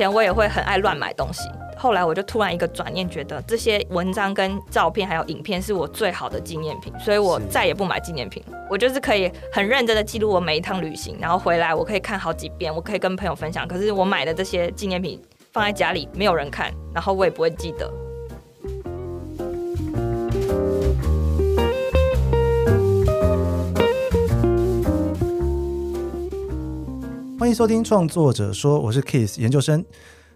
[0.00, 8.42] 前我也会很爱乱买东西，后来我就突然一个转念，觉得这些文章跟照片还有影片是我最好的纪念品，所以我再也不买纪念品。
[8.70, 13.68] 我就是可以很认真的记录我每一趟旅行，然后回来我可以看好几遍，我可以跟朋友分享。
[13.68, 15.20] 可是我买的这些纪念品
[15.52, 17.92] 放在家里没有人看，然后我也不会记得。
[27.40, 29.82] 欢迎收听创作者说，我是 Kiss 研究生。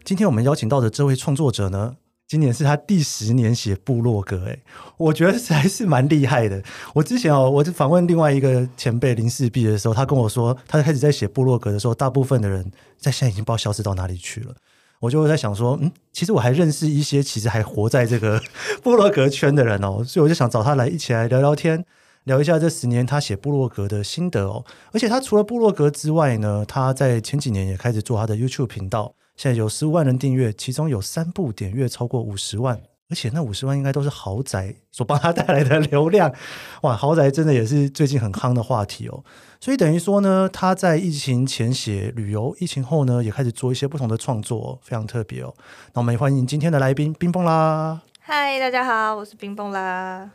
[0.05, 1.97] 今天我们邀请到的这位创作者呢，
[2.27, 4.63] 今年是他第十年写部落格，诶，
[4.97, 6.63] 我觉得还是蛮厉害的。
[6.95, 14.55] 我之前哦，我就访问另外一个前辈林世璧的时候，他跟我说，他开始在写部落格的时候，大部分的人在现在已经不知道消失到哪里去了。
[14.99, 18.41] 我就在想说，嗯，其实我还认识一些其实还活在这个
[18.83, 21.85] 部落格圈的人哦，所以我就想找他来一起来聊聊天。
[22.25, 36.33] 聊一下这十年他写部落格的心得哦，而且他除了部落格之外呢，他在前几年也开始做他的 YouTube 频道，现在有十五万人订阅，其中有三部点阅超过五十万，而且那五十万应该都是豪宅所帮他带来的流量，
[36.81, 39.23] 哇，豪宅真的也是最近很夯的话题哦，
[39.61, 45.55] 所以等于说呢，他在疫情前写旅游，疫情后呢也开始做一些不同的创作，非常特别哦。
[45.93, 50.31] 那我们也欢迎今天的来宾冰崩啦，嗨，大家好，我是冰崩啦。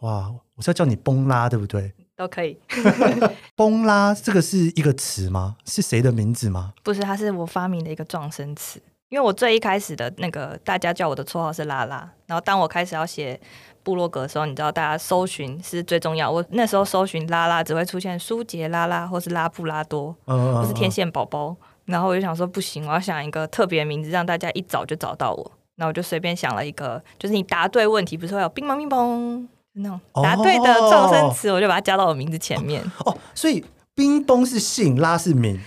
[0.00, 1.92] 哇，我是要叫你崩拉，对不对？
[2.16, 2.58] 都可以。
[3.54, 5.56] 崩拉这个是一个词吗？
[5.64, 6.72] 是谁的名字吗？
[6.82, 8.80] 不是，它是我发明的一个撞声词。
[9.08, 13.40] 因为我最一开始的那个大家叫我的绰号是拉拉，然后当我开始要写
[13.84, 16.28] 部落格的时候，你知道大家搜寻是最重要。
[16.28, 21.56] 我那时候搜寻拉拉只会出现舒杰拉拉，或是拉布拉多，或是天线宝宝。
[21.84, 25.52] 然后我就想说不行，我要想一个特别的名字，让大家一找就找到我。
[25.76, 29.46] 那我就随便想了一个，就是你答对问题不是会有乒乓乒乓。
[29.76, 32.82] 那种答对的状声词，我就把它加到我名字前面。
[33.04, 35.60] 哦，哦，所以冰崩是姓，拉是名，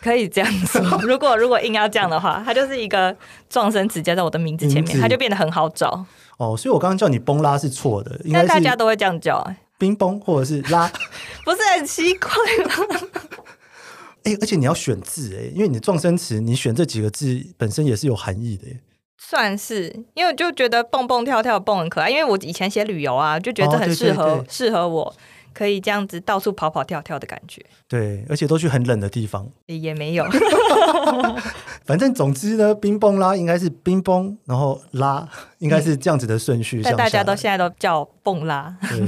[0.00, 0.80] 可以这样说。
[1.02, 3.14] 如果如果硬要这样的话，它就是一个
[3.50, 6.04] 状声词加在我的名字前面，它就变得很好找。
[6.36, 10.88] 哦，所以我刚刚叫你崩拉是错的，应该大家都会这样叫，欸，冰崩或者是拉，
[11.44, 12.30] 不是很奇怪
[12.64, 13.00] 吗？
[14.22, 18.66] 哎，而且你要选字哎，因为你的状声词，你选这几个字本身也是有含义的。
[19.20, 25.14] 算是，因为我就觉得蹦蹦跳跳蹦很可爱，因为我以前写旅游啊，就觉得很适合、哦、适合我，
[25.52, 27.60] 可以这样子到处跑跑跳跳的感觉。
[27.88, 30.24] 对，而且都去很冷的地方，也没有。
[31.84, 36.80] 反正总之呢，冰崩拉应该是冰崩，然后拉应该是这样子的顺序。
[36.82, 38.76] 但大家都现在都叫蹦拉。
[38.88, 39.02] 对，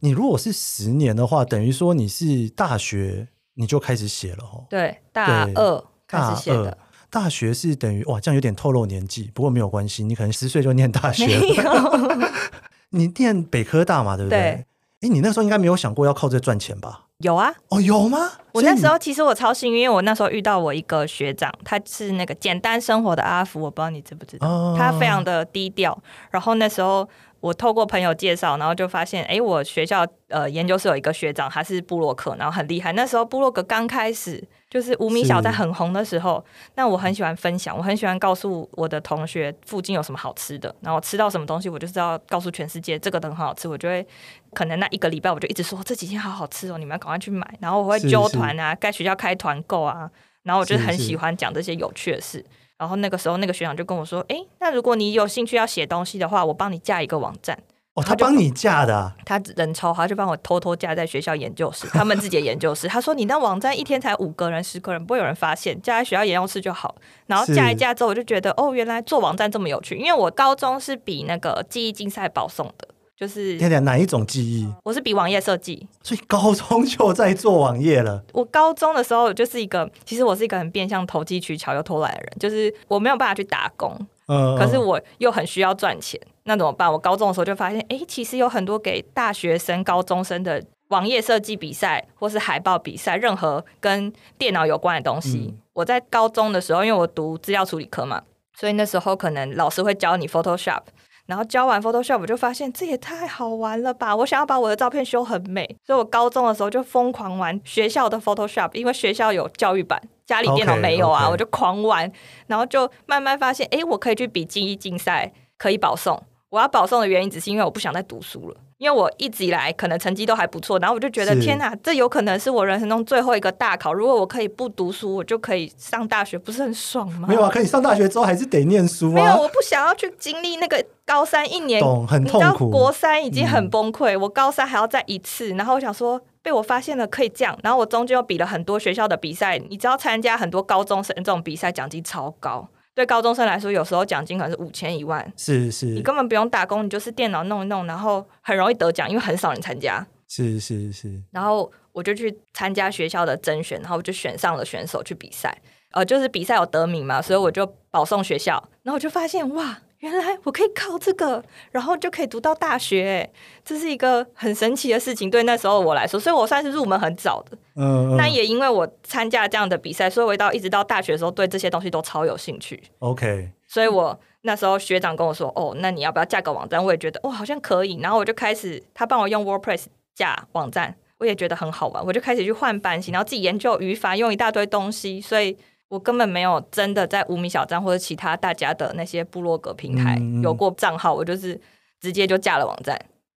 [0.00, 4.66] 你如果是十年的话，等于说你是大学你就开始写了哦。
[4.68, 6.76] 对，大二开始写的。
[7.10, 11.26] 大学是等于哇，这样有点透露年纪，不过没有关系，你可能十岁就念大学
[12.90, 14.38] 你念北科大嘛，对不对？
[14.38, 14.64] 哎
[15.00, 17.04] 对，你那时候应该没有想过要靠这赚钱吧？
[17.18, 18.30] 有啊，哦，有吗？
[18.52, 25.96] 我那时候其实我超幸运，因为我那时候遇到我一个学长，他是那个简单生活的阿福，我不知道你知不知道，哦、他非常的低调。
[26.30, 27.08] 然后那时候
[27.40, 32.92] 我透过朋友介绍，然后就发现，哎，我学校呃研究室有一个学长，他是布洛克，然后很厉害。
[32.92, 34.42] 那时候布洛克刚开始。
[34.70, 36.44] 就是无名小在很红的时候，
[36.74, 44.06] 那我很喜欢分享，我很喜欢告诉我的同学附近有什么好吃的，然后吃到什么东西，我就知道告诉全世界这个都很好吃，我就会
[44.52, 50.10] 可能那一个礼拜我就一直说这几天好好吃哦，你们要赶快去买，然后我会揪团啊，该学校开团购啊，
[50.42, 52.44] 然后我就很喜欢讲这些有趣的事，
[52.78, 57.58] 然后那个时候那个学长就跟我说，哎，那如果你有兴趣要写东西的话，我帮你架一个网站。
[57.94, 62.86] 哦，他帮你架的、啊，他人超好，他就帮我偷偷架在学校研究室，他们自己的研究室。
[62.88, 66.94] 他说：“你那网站一天才五个人、十个人，不会有人发现，架在学校研究室就好。”
[67.26, 69.96] 然后架一架之后，我就觉得哦，原来做网站这么有趣。
[69.96, 72.86] 因为我高中是比那个记忆竞赛保送的，
[73.18, 74.72] 就是天哪一种记忆？
[74.84, 78.22] 我是比网页设计，所以高中就在做网页了。
[78.32, 83.92] 我高中的时候就是一个，其实我是一个很变相投机取巧又偷懒的人，就是我没有办法去打工。
[84.28, 86.92] 嗯可是我又很需要赚钱，那怎么办？
[86.92, 95.50] 我高中的时候就发现，哎，其实有很多给大学生、高中生的网页设计比赛，或是海报比赛，任何跟电脑有关的东西。
[95.50, 98.22] 嗯、我在高中的时候，因为我读资料处理科嘛，
[98.54, 100.82] 所以那时候可能老师会教你 Photoshop，
[101.28, 104.16] 然后教完 Photoshop，我就发现这也太好玩了吧！
[104.16, 110.00] 我想要把我的照片修很美，所以我高中的时候就疯狂玩学校的 Photoshop，因为学校有教育版。
[110.24, 111.30] 家里电脑没有啊，okay, okay.
[111.30, 112.10] 我就狂玩，
[112.46, 116.22] 然后就慢慢发现，哎，我可以去比记忆竞赛，可以保送。
[116.48, 123.92] 我要保送的原因，只是因为我不想再读书了，因为我一直以来可能成绩都还不错，然后我就觉得天哪，这有可能是我人生中最后一个大考。
[123.92, 127.26] 如果我可以不读书，我就可以上大学，不是很爽吗？
[127.28, 129.14] 没有啊，可以上大学之后还是得念书啊。
[129.14, 132.38] 没有，我不想要去经历那个高三一年，懂，很痛苦。
[132.38, 136.20] 你知道国三已经很崩溃，嗯、我高三还要再一次，然后我想说。
[136.40, 142.66] 被我发现了可以这样，然后我中间又比了很多学校的比赛，你知道参加很多高中生这种比赛奖金超高，
[142.98, 150.04] 对高中生来说，有时候奖金可能是五千一万，是是，你根本不用打工，你就是电脑弄一弄，然后很容易得奖，因为很少人参加。
[150.26, 151.22] 是是是。
[151.30, 155.56] 然后我就去参加学校的甄选，然后我就选上了选手去比赛。
[155.92, 158.54] 呃，就是比赛有得名嘛，所以我就保送学校。
[158.82, 161.42] 然后我就发现，哇，原来我可以靠这个，
[161.72, 163.28] 然后就可以读到大学，
[163.64, 165.28] 这是一个很神奇的事情。
[165.28, 167.58] 对那时候我来说，所以我算是入门很早的。
[167.74, 168.16] 嗯，嗯。
[168.16, 172.80] 那也因为我参加这样的比赛，所以我到一直到大学的时候，对这些东西都超有兴趣。
[173.00, 173.50] OK。
[173.66, 177.98] 所以我那时候学长跟我说：“哦，那你要不要架个网站？”我也觉得，哦，好像可以。
[178.00, 182.06] 然后我就开始，他帮我用 WordPress 架网站，我也觉得很好玩。
[182.06, 185.58] 我就开始去换版型，然后自己研究语法，用一大堆东西，所以。
[185.88, 191.58] 我根本没有真的在无名小站或者其他大家的那些部落格平台有过账号，我就是
[192.00, 192.98] 直接就架了网站，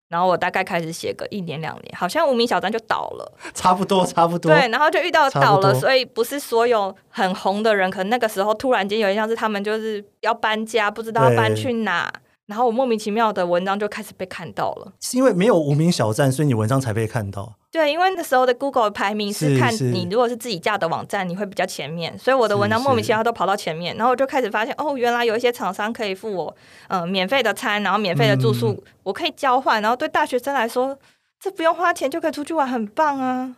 [0.09, 4.51] 然后我大概开始写个一年两年，好像无名小站就倒了， 差不多差不多。
[4.51, 12.11] 对，然后就遇到倒了，所以不是所有很红的人，可能那个时候突然间有点像是他们就是要搬家，不知道搬去哪，
[12.47, 14.91] 然后我莫名其妙的文章就开始被看到了。
[14.99, 17.53] 是因为没有无名小站，所以你文章才被看到。
[17.71, 26.55] 对，因为那时候的 Google 排名是看你如果是自己架的网站，你会比较前面，所以我的文章莫名其妙都跑到前面，然后我就开始发现，哦，原来有一些厂商可以付我
[26.87, 30.97] 呃免费的餐，然后免费的住宿，嗯、我可以交换，然后对大学生来说，
[31.39, 33.55] 这不用花钱就可以出去玩，很棒啊！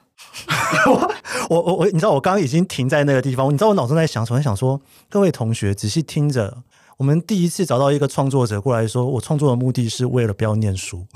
[1.49, 4.41] 我我我，你知道我刚刚已经停在那个地方，你知道我脑中在想什么？
[4.41, 6.57] 想说各位同学仔细听着，
[6.97, 11.07] 我们第一次找到一个创作者过来说，我创作的目的是为了不要念书。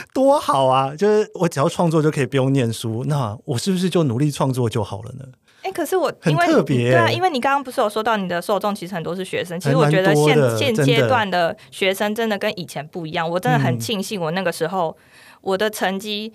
[0.14, 0.94] 多好啊！
[0.96, 5.24] 就是我只要创作就可以不用念书，那我是不是就努力创作就好了呢？
[5.62, 15.04] 哎、欸，可是我很特别、欸，对啊，因为你刚刚不是有说到你的受众其实很多是学生，其实我觉得现现阶段的学生真的跟以前不一样，我真的很庆幸我那个时候、嗯、
[15.42, 16.32] 我的成绩。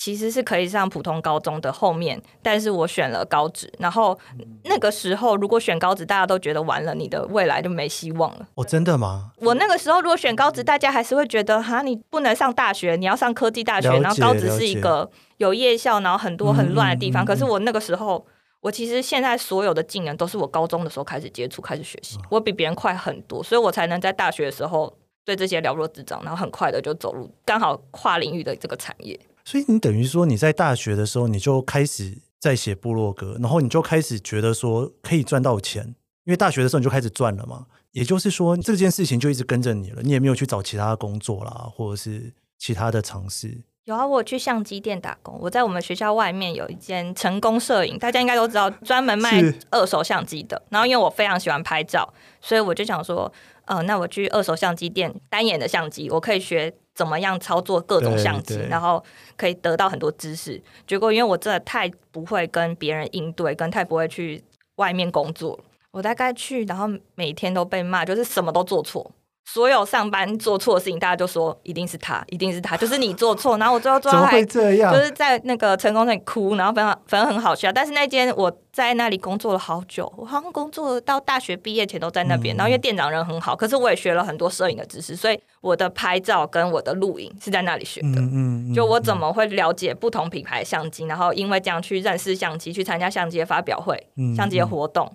[0.00, 3.70] 其实是可以上普通高中的后面，但是我选了高职。
[3.78, 4.18] 然后
[4.64, 8.48] 那个时候，如果选高职，大家都觉得完了，你的未来就没希望了。
[8.54, 9.32] 哦，真的吗？
[9.42, 13.90] 我那个时候如果选高职，大家还是会觉得哈，你不能上大学，你要上科技大学。
[14.00, 17.22] 然后高职是一个有夜校，然后很多很乱的地方。
[17.22, 17.28] 嗯嗯嗯嗯。
[17.28, 18.26] 可是我那个时候，
[18.62, 22.18] 我其实现在所有的技能都是我高中的时候开始接触、开始学习。
[22.30, 24.90] 我比别人快很多，所以我才能在大学的时候
[25.26, 29.20] 对这些了若指掌，然后很快的就走入刚好跨领域的这个产业。
[29.44, 35.84] 所以你等于说你在大学的时候你就开始在写部落格，然后你就开始觉得说可以赚到钱，
[36.24, 37.66] 因为大学的时候你就开始赚了嘛。
[37.92, 43.62] 也就是说这件事情就一直跟着你了，你也没有去找其他的工作啦，或者是其他的尝试。
[43.84, 50.62] 有啊，我去相机店打工，我在我们学校外面有一间成功摄影，大家应该都知道，专门卖二手相机的。
[50.68, 52.08] 然后因为我非常喜欢拍照，
[52.40, 53.32] 所以我就想说，
[53.70, 56.74] 呃，那我去二手相机店单眼的相机，我可以学。
[56.92, 59.02] 怎么样操作各种相机，然后
[59.34, 60.60] 可以得到很多知识。
[60.86, 64.42] 结果因为我真的太不会跟别人应对，跟太不会去
[64.74, 65.58] 外面工作，
[65.92, 69.10] 我大概去，然后每天都被骂，就是什么都做错。
[69.44, 73.58] 所有上班做错的事情，大家就说一定是他，一定是他，就是你做错。
[73.58, 77.72] 然后我最后最后还就是在那个成功那里哭，然后反正反正很好笑。
[77.72, 82.54] 但是那间我在那里工作了好久，我好像工作到大学毕业前都在那边。
[82.54, 88.20] 嗯、然后因为店长人很好，可是我也学了很多摄影的知识，所以我的拍照跟我的录影是在那里学的。
[88.20, 95.12] 嗯嗯嗯、就我怎么会了解不同品牌相机，然后因为这样去认识相机，去参加相机的发表会、嗯、相机的活动，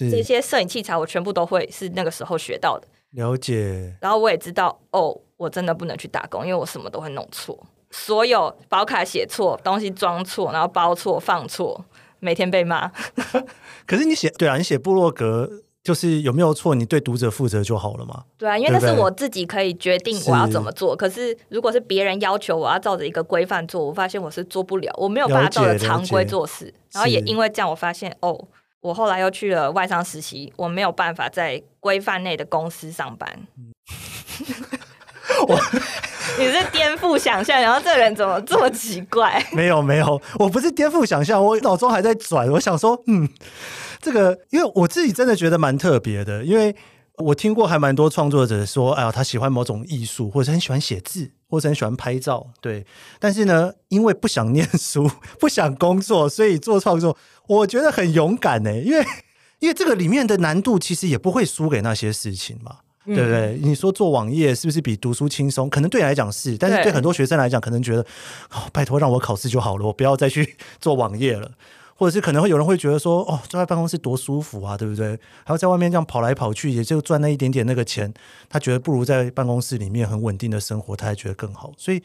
[0.00, 2.88] 嗯、这些摄影器材我全部都会是那个时候学到的。
[3.16, 7.58] 了解，然后我也知道哦，我真的不能去打工，因为我什么都会弄错，
[7.90, 11.82] 所有保卡写错，东西装错，然后包错放错，
[12.20, 12.92] 每天被骂。
[13.86, 15.50] 可是你写对啊，你写部落格
[15.82, 18.24] 就是有没有错，你对读者负责就好了嘛？
[18.36, 20.90] 对啊，因为那是我自己可以决定我要怎么做。
[20.90, 26.74] 是可是如果是别人要求我要照着一个规范做，我发现我是做不了，我没有办法照着常规做事。
[26.92, 28.46] 然后也因为这样，我发现哦。
[28.86, 33.28] 我后来又去了外商实习，我没有办法在规范内的公司上班。
[35.48, 35.60] 我
[36.38, 39.44] 你是颠覆想象，然后这人怎么这么奇怪？
[39.52, 42.48] 没有没有，我不是颠覆想象，我脑中还在转。
[42.52, 43.28] 我想说，嗯，
[44.00, 46.76] 这个因为我自己真的觉得蛮特别的，因为
[47.16, 52.84] 我听过还蛮多创作者说，哎呀，他喜欢某种艺术，或者很喜欢写字，或者很喜欢拍照，对。
[53.18, 57.16] 但是呢，因为不想念书，不想工作，所以做创作。
[57.46, 59.04] 我觉得很勇敢呢，因为
[59.60, 63.58] 因为这个里面的难度其实也不会输给那些事情嘛，嗯、对不对？
[63.62, 65.70] 你说做网页是不是比读书轻松？
[65.70, 68.10] 可能对你来讲是，但是对很多学生来讲，可能觉得对
[68.50, 71.52] 哦，拜托让我考试就好了，我不要再去 做网页了。
[71.96, 75.18] 或者是可能会有人会觉得说，哦，坐在办公室多舒服啊，对不对？
[75.44, 78.12] 还要在外面这样跑来跑去，也就赚那一点点那个钱，
[78.48, 81.72] 他觉得不如在办公室里面很稳定的生活，他还觉得更好。
[81.76, 82.02] 所以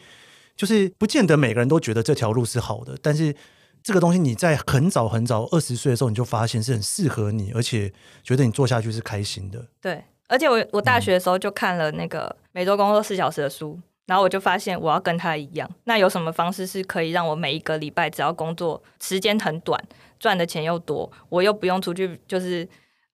[0.55, 3.35] 就是不见得每个人都觉得这条路是好的，但是。
[3.83, 9.65] 这个东西你在很早很早二十岁的时候你就发现是很适合你，而且觉得你做下去是开心的。
[9.81, 13.79] 对，而且我我大学的时候就看了那个每周工作四小时的书，
[14.11, 15.69] 然后我就发现我要跟他一样。
[15.85, 19.81] 那有什么方式是可以让我每一个礼拜只要工作时间很短，
[20.19, 22.67] 赚的钱又多，我又不用出去就是。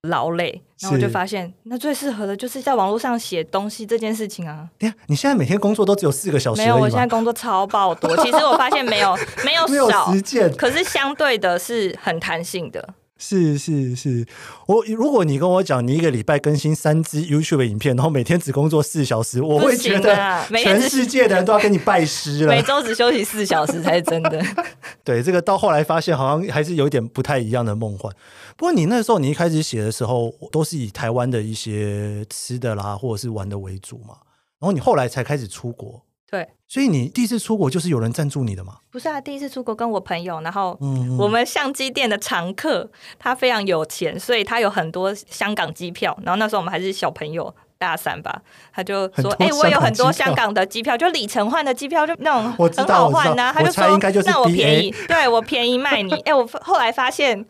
[0.04, 4.70] 劳累，然后我就发现，那最适合的就是在网络上写东西这件事情啊。
[4.78, 6.62] 对呀，你现在每天工作都只有四个小时？
[6.62, 8.16] 没有，我现在工作超爆多。
[8.24, 12.94] 其实我发现没有 没有少，没有时间，可是相对的是很弹性的。
[13.18, 14.26] 是是是，
[14.68, 20.16] 我如果你跟我讲你一个礼拜更新三支 YouTube 影片，然后每天只工作四小时，我会觉得
[20.50, 22.48] 全世界的人都要跟你拜师了。
[22.54, 24.42] 每周只休息四小时才是真的。
[25.04, 28.14] 对，这个到后来发现好像还是有点不太一样的梦幻。
[28.56, 34.16] 不过你那时候你一开始写的时候，都是以台湾的一些吃的啦，或者是玩的为主嘛。
[34.60, 36.04] 然后你后来才开始出国。
[36.30, 38.80] 对，所以你第一次出国就是有人赞助你的吗？
[38.92, 40.78] 不是啊，第一次出国跟我朋友，然后
[41.18, 46.18] 我们相机店的常客，他非常有钱，所以他有很多香港机票。
[46.24, 48.42] 然后那时候我们还是小朋友，大三吧，
[48.74, 53.86] 他就说：“哎、欸，我有很多香港的机票，就里程换的机票，就那种很好换呐、啊。”他就说
[54.26, 57.46] ：“那我便宜，对我便宜卖你。”哎，我后来发现。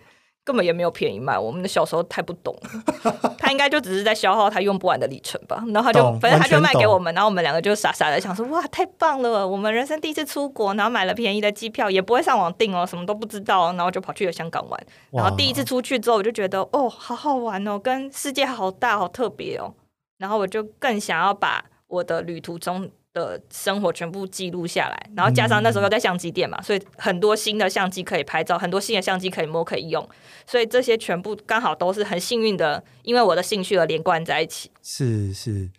[0.47, 5.61] 根本也没有便宜卖，我们的小时候太不懂了， 他应该就只是在消耗他用不完的里程吧。
[5.73, 9.45] 然后他就反正他就卖给我们，然后我们两个就傻傻的想说：哇，太棒了！
[9.45, 14.81] 我们人生第一次出国，然后买了便宜的机票，也不会上网订哦，什么都不知道，然后就跑去了香港玩。
[15.11, 19.73] 然后第一次出去之后，我就觉得哦，好好玩哦，跟世界好大，好特别哦。
[20.17, 22.89] 然后我就更想要把我的旅途中。
[23.13, 30.07] 的生活全部记录下来，然后加上那时候又在相机店嘛，所以很多新的相机可以拍照，很多新的相机可以摸可以用，
[30.45, 34.69] 所以这些全部刚好都是很幸运的，因为我的兴趣而连贯在一起。
[34.83, 35.69] 是是，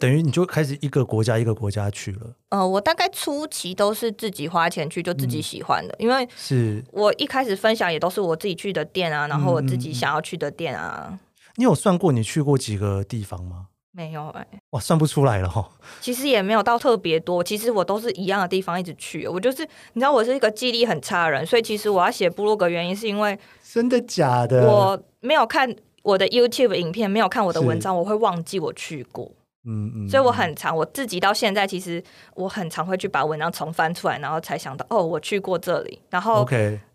[0.00, 2.34] 等于你就开始一个国家一个国家去了。
[2.48, 11.08] 呃，我大概初期都是自己花钱去，就自己喜欢的，嗯、因为是我一开始分享也都是我自己去的店啊，然后我自己想要去的店啊。
[11.10, 11.18] 嗯、
[11.56, 13.66] 你有算过你去过几个地方吗？
[13.96, 15.66] 没有哎、欸，哇，算不出来了哈。
[16.02, 19.26] 其实也没有到特别多，其实我都是一样的地方一直去。
[19.26, 23.38] 我就是，你知道，我是一个记忆力很差的人，所以其实我要写部落格原因是因为
[23.72, 24.70] 真的假的？
[24.70, 29.32] 我没有看我的 YouTube 影片，没有看我的文章，我会忘记我去过。
[29.66, 32.02] 嗯嗯，所以我很常，我自己到现在其实
[32.34, 36.00] 我很常会去把文章重翻出来，然后才想到哦，我去过这里。
[36.08, 36.48] 然后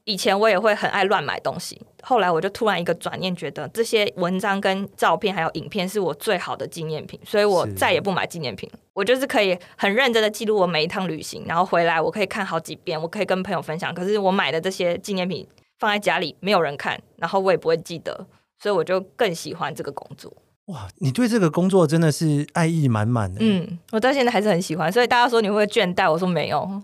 [0.05, 8.69] 以前我也会很爱乱买东西，后来我就突然一个转念，觉得这些文章跟照片还有影片是我最好的纪念品，所以我再也不买纪念品。
[8.93, 13.93] 我就是可以很认真的记录我每一趟旅行，然后回来我可以看好几遍，我可以跟朋友分享。
[13.93, 15.47] 可是我买的这些纪念品
[15.77, 18.25] 放在家里没有人看，然后我也不会记得，
[18.59, 20.33] 所以我就更喜欢这个工作。
[20.71, 23.39] 哇，你对这个工作真的是爱意满满的。
[23.41, 26.09] 嗯，我到现在还是很喜欢，所以大家说你会倦怠？
[26.09, 26.81] 我说没有。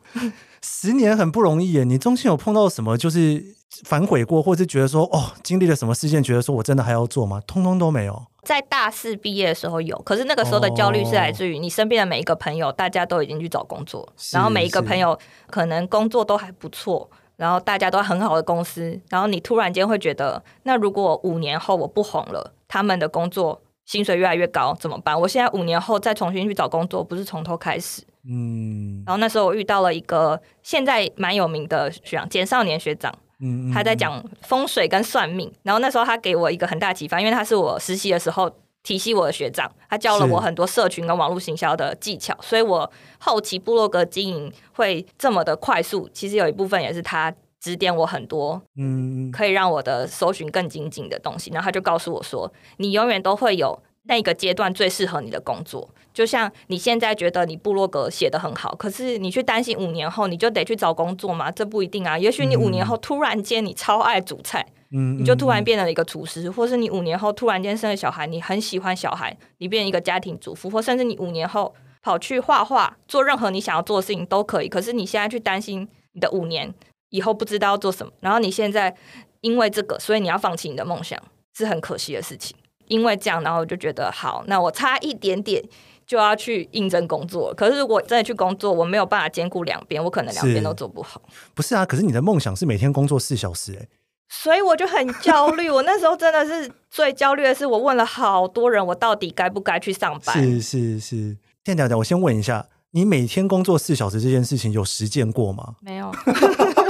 [0.62, 3.42] 十年很不容易耶，你中间有碰到什么就是
[3.86, 7.42] 反悔过，或者是觉得说哦，经历了什么事件，觉得说我真的还要做吗？
[7.48, 8.22] 通通都没有。
[8.44, 15.18] 在大四毕业的时候有，可是那个时候的焦虑是来自于你身边的每一个朋友，大家都已经去找工作，然后每一个朋友
[15.50, 23.62] 可能工作都还不错，然后大家都很好的公司，然后你突然间会觉得，那如果五年后我不红了，他们的工作。
[23.88, 25.20] 薪水越来越高怎么办？
[25.20, 28.04] 我现在五年后再重新去找工作，不是从头开始？
[28.30, 29.02] 嗯。
[29.08, 35.52] 然后那时候我遇到了一个现在蛮有名的学长，简少年学长，嗯，他在讲风水跟算命。
[35.64, 38.52] 然后那时候他给我一个很大启发，因为他是我实习的时候
[38.84, 46.10] 提携我的学长，他教了我很多社群跟网络行销的技巧，所以我后期部落格经营会这么的快速。
[46.12, 47.34] 其实有一部分也是他。
[47.68, 51.52] 指点我很多，嗯，可以让我的搜寻更精进的东西。
[51.52, 55.90] 然后他就告诉我说：“你永远都会有那个阶段最适合你的工作。
[56.14, 61.52] 就像你现在觉得你部落格写的很好，可是你去担心五年后你就得去找工作吗？
[61.52, 62.18] 这不一定啊。
[62.18, 74.70] 也许你五年后突然间你超爱煮菜，嗯，你就突然变成了一个厨师，或是你五年后突然间生了小孩，你很喜欢小孩，你变成一个家庭主妇，或甚至你五年后跑去画画，做任何你想要做的事情都可以。
[74.70, 76.74] 可是你现在去担心你的五年。”
[77.10, 78.96] 以后不知道要做什么，然后你现在
[79.42, 81.22] 因为这个，所以你要放弃你的梦想，
[81.56, 82.56] 是很可惜的事情。
[82.88, 85.62] 因为这样，然后我就觉得好，那我差一点点
[86.06, 87.54] 就要去应征工作。
[87.54, 91.22] 可是如果真的去工作，我没有办法兼顾两边，我可能两边都做不好。
[91.54, 93.88] 不是啊，可是你的梦想是每天工作四小时，哎，
[94.30, 95.70] 所以我就很焦虑。
[95.70, 100.42] 我那时候真的是最焦虑的是，我问了好多人，我到底该不该去上班？
[100.42, 105.76] 是是是，店长长，我先问一下，你每天工作四小时这件事情有实践过吗？
[105.82, 106.10] 没有。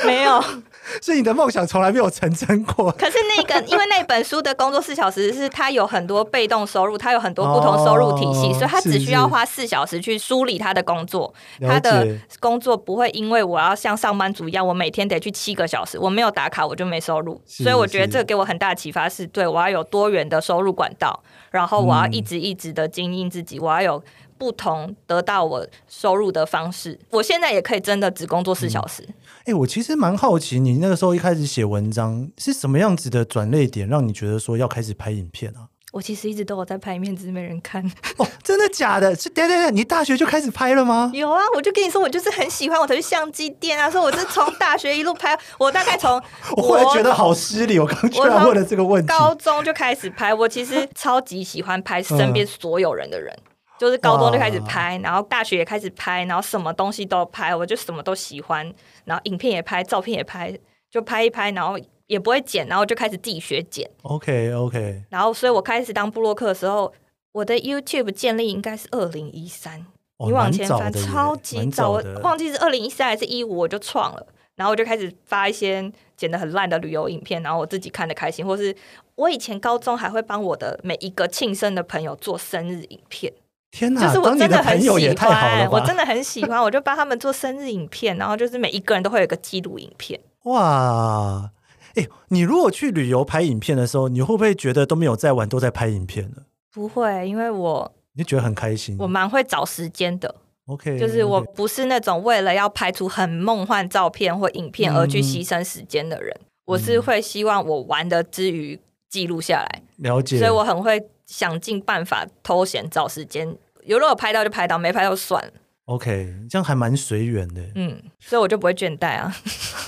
[0.06, 0.42] 没有，
[1.02, 2.90] 所以你的梦想从来没有成真过。
[2.98, 11.32] 可是那个，因为那本书的工作四小时是它有很多被动收入，它有很多不同收入体系，哦、所以他只需要花四小时去梳理他的工作。
[11.60, 12.06] 他的
[12.38, 17.40] 工作不会因为我要像上班族一样，我每天得去七个小时，我没有打卡我就没收入。
[17.46, 24.02] 所以我觉得这个给我很大的启发是，对我要有多元的收入管道，然后我要一直一直的经营自己，嗯、我要有。
[24.40, 29.06] 不同得到我收入的方式，我现在也可以真的只工作四小时。
[29.50, 35.66] 欸，我其实蛮好奇，你那个时候一开始写文章是什么样子的转捩点，让你觉得说要开始拍影片啊？
[35.92, 37.84] 我其实一直都有在拍影片，只是没人看。
[38.18, 39.14] 哦，真的假的？
[39.16, 41.10] 是对对对，你大学就开始拍了吗？
[41.12, 46.12] 有啊，我就跟你说，我就是很喜欢，我才去相机店啊，说我是从大学一路拍，我大概从
[46.56, 49.08] 我忽然觉得好失礼，我刚居然问了这个问题。
[49.08, 53.34] 高中就开始拍，我其实超级喜欢拍身边所有人的人。
[53.36, 53.49] 嗯
[53.80, 58.70] 就是高中就开始拍，然后大学也开始拍，然后什么东西都拍，我就什么都喜欢，
[59.06, 60.54] 然后影片也拍，照片也拍，
[60.90, 63.90] 就拍一拍，然后也不会剪，然后就开始自己学剪。
[64.02, 65.02] OK OK。
[65.08, 66.92] 然后，所以我开始当布洛克的时候，
[67.32, 69.86] 我的 YouTube 建立应该是二零一三，
[70.26, 78.76] 你往前翻超级早，我忘记是二零一三还是一五，我就创了，然后我就开始发一些剪的很烂的旅游影片，然后我自己看的开心，或是
[79.14, 83.32] 我以前高中还会帮我的每一个庆生的朋友做生日影片。
[83.70, 84.00] 天哪！
[84.06, 90.18] 就是我真的很喜欢，我真的很喜欢，我就帮他们做生日影片，然后就是每一个人都会有个记录影片。
[90.44, 91.50] 哇！
[91.94, 96.42] 哎、欸，你如果去旅游拍影片的时候，你会不会觉得都没有在玩，都在拍影片呢？
[96.72, 100.34] 不会，因为我你觉得很开心，我蛮会找时间的。
[100.66, 109.82] OK，就是我不是那种为了要拍出很梦幻照片或影片而去牺牲时间的人，嗯、我是会希望我玩的之余记录下来。
[109.96, 111.00] 了解，所以我很会。
[111.30, 115.52] 想尽办法偷闲找时间，有如果拍到就拍到，没拍到就算了。
[115.84, 117.62] OK，这样还蛮随缘的。
[117.76, 119.32] 嗯，所以我就不会倦怠啊。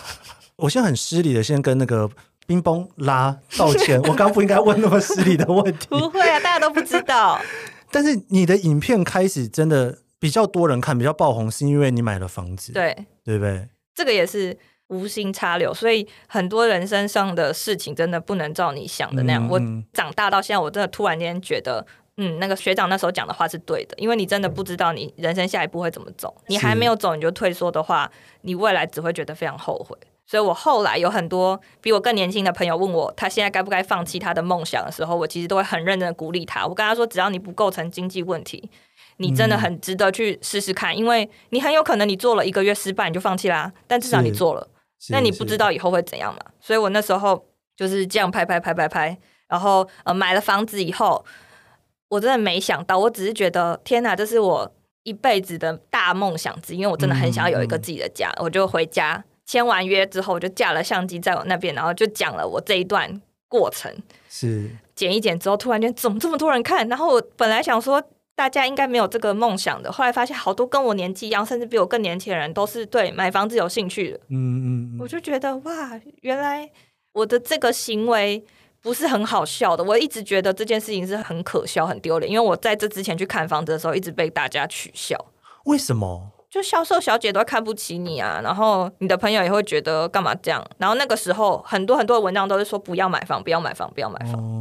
[0.54, 2.08] 我现在很失礼的，先跟那个
[2.46, 4.00] 冰崩拉道歉。
[4.08, 5.88] 我刚不应该问那么失礼的问题。
[5.90, 7.40] 不会啊，大家都不知道。
[7.90, 13.68] 但是你的影片开始真的比较多人看，比较爆红，是因为你买了房子，对对不对？
[13.92, 14.56] 这个也是。
[14.92, 19.42] 无心插柳，所以很多人生上的事情真的不能照你想的那样。
[19.44, 19.60] 嗯、我
[19.92, 21.84] 长大到现在，我真的突然间觉得，
[22.18, 28.10] 嗯，那个学长那时候讲的话是对的，因为你真的不知道你人生下一步会怎么走，你还没有走你就退缩的话，
[28.42, 29.96] 你未来只会觉得非常后悔。
[30.24, 36.66] 所以我后来有很多比我更年轻的朋友问我，他现在该不该放弃他的梦想的时候，我其实都会很认真的鼓励他。
[36.66, 38.70] 我跟他说，只要你不构成经济问题，
[39.18, 44.66] 你真的很值得去试试看，嗯、因为你很有可能你做了一个月失败你就放弃啦，但至少你做了。
[45.10, 46.40] 那你不知道以后会怎样嘛？
[46.60, 47.44] 所以我那时候
[47.76, 51.24] 就是这样拍拍拍拍拍，然后呃买了房子以后，
[52.08, 58.32] 我真的没想到，我只是觉得天哪，这是我一辈子的大梦想之一，因为我真的很想要有一个自己的家。
[58.38, 63.92] 我就回家签完约之后，我就架了相机在我那边，然后就讲了我这一段过程。
[64.28, 66.88] 是剪一剪之后，突然间怎么这么多人看？
[66.88, 68.02] 然后我本来想说。
[68.34, 74.18] 大家应该没有这个梦想的，后来发现好多跟我年纪一样，甚至比我更年轻的人，都是对买房子有兴趣的。
[74.30, 76.68] 嗯嗯，嗯我就觉得哇，原来
[77.12, 78.42] 我的这个行为
[78.80, 79.84] 不是很好笑的。
[79.84, 85.16] 我一直觉得这件事情是很可笑、很丢脸，因为我在这之前去看房子的时候，一直被大家取笑。
[85.66, 86.32] 为什么？
[86.50, 90.62] 就销售小姐都看不起你啊，然后你的朋友也会觉得干嘛这样。
[90.78, 94.34] 然后那个时候，很多很多的文章都是说不要买房，不要买房，不要买房。
[94.34, 94.58] 哦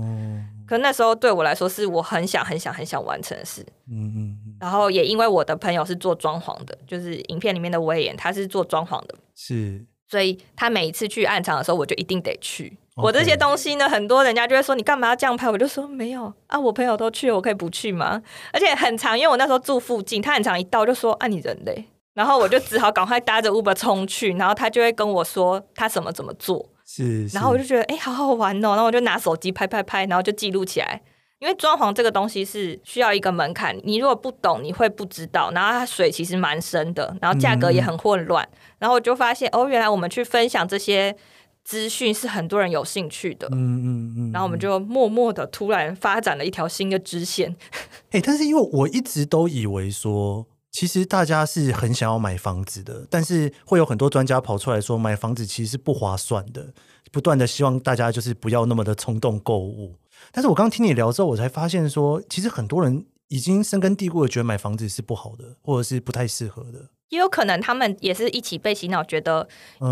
[0.71, 12.71] 可那时候对我来说是我很想很想很想完成的事，嗯嗯，然后也因为我的朋友是做装潢的，就是影片里面的威严，他是做装潢的，是，所以他每一次去暗场的时候，我就一定得去。
[12.95, 13.01] Okay.
[13.03, 18.23] 我这些东西呢，很多人家就会说你干嘛要这样拍，我就说没有啊，我朋友都去，我可以不去吗？
[18.53, 26.65] 而且很常，因为我那时候住附近，他很常一到就说啊你人嘞，然后我就只好赶快搭着 Uber 冲去，然后他就会跟我说他怎么怎么做。
[26.93, 31.01] 是，是，然后我就觉得哎、欸，好好玩哦，然后我就拿手机拍拍拍，然后就记录起来。
[31.39, 35.49] 因为装潢这个东西是需要一个门槛，你如果不懂，你会不知道。
[35.53, 38.47] 然后它水其实蛮深的，然后价格也很混乱。
[38.51, 41.15] 嗯、然后我就发现哦，原来我们去分享这些
[41.63, 43.47] 资讯是很多人有兴趣的。
[43.47, 44.15] 嗯嗯嗯。
[44.17, 47.55] 嗯，然后我们就默默的突然发展了一条新的支线。
[48.11, 56.73] 哎、欸，但是因为我一直都以为说，其实大家是很想要买房子的，但是会有很多专家跑出来说，买房子其实是不划算的。
[57.11, 59.97] 不断的希望大家就是不要那么的冲动购物，
[60.31, 66.89] 但是我刚刚听你聊之后，我才发现说，其实很多人已经深根蒂固的觉得买房子是不好的，或者是不太适合的。
[67.09, 69.45] 也有可能他们也是一起被洗脑，觉得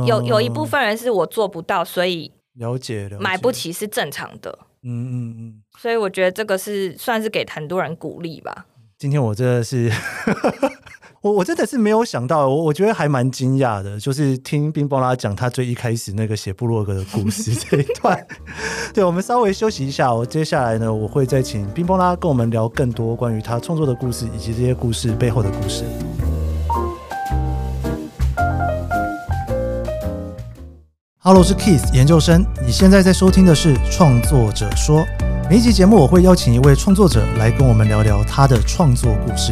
[0.07, 4.57] 有、嗯、有一部分人是我做不到，所以了解了，买不起是正常的。
[4.83, 8.65] 嗯嗯嗯，所以我觉得这个是算是给很多人鼓励吧。
[8.99, 9.89] 今天我真的是。
[11.23, 18.27] 我我真的是没有想到，我我觉得还蛮惊讶的，就是听冰崩拉讲他最一开始那个写部落格的故事这一段。
[18.93, 25.85] 对，我们稍微休息一下，我接下来呢，我会再请冰崩拉跟我们聊更多关于他创作的故事，以及这些故事背后的故事。
[31.19, 35.05] Hello，是 Keith 研究生，你现在在收听的是创作者说，
[35.49, 39.51] 每一集节目我会邀请一位创作者来跟我们聊聊他的创作故事。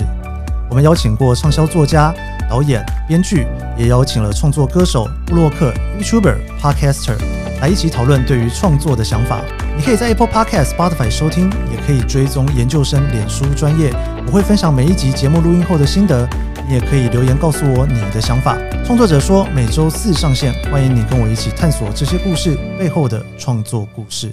[0.69, 2.13] 我们邀请过畅销作家、
[2.47, 7.15] 导演、编剧，也邀请了创作歌手、布洛克、YouTuber、Podcaster
[7.59, 9.41] 来一起讨论对于创作的想法。
[9.75, 13.91] 你可以在 Apple Podcast、Spotify 收听，也可以追踪研究生脸书专业。
[14.27, 16.29] 我会分享每一集节目录音后的心得，
[16.67, 18.55] 你也可以留言告诉我你的想法。
[18.85, 24.31] 创作者说每周四上线，欢迎你跟我一起探索这些故事背后的创作故事。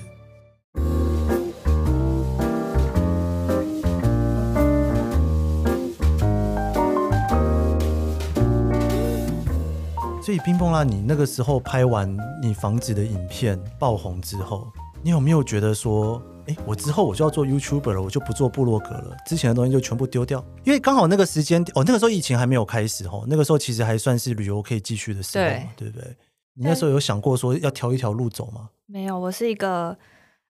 [10.24, 14.66] 所以冰崩啦，你那个时候拍完你房子的影片爆红之后，
[15.02, 20.42] 你有没有觉得说，哎，我之后我就要做 YouTuber 了，我就不做部落格了，之前的东西就全部丢掉？
[20.64, 26.16] 因为刚好那个时间，哦，那个时候疫情还没有开始哦，那个时候其实还算是旅游可以继续的时候，对，对不对？
[26.54, 28.70] 你那时候有想过说要挑一条路走吗？
[28.86, 29.94] 没有，我是一个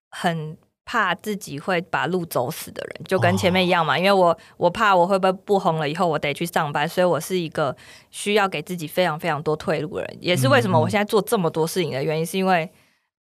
[0.08, 0.56] 很。
[0.84, 3.94] 怕自己会把路走死的人，就跟前面一样嘛。
[3.94, 7.74] 哦、因为我我怕我会不会不红了以后我得去上班，所以我是一个
[8.10, 10.18] 需要给自己非常非常多退路的人。
[10.20, 12.70] 也是为什么我现在做这么多事情的原因，嗯、是因为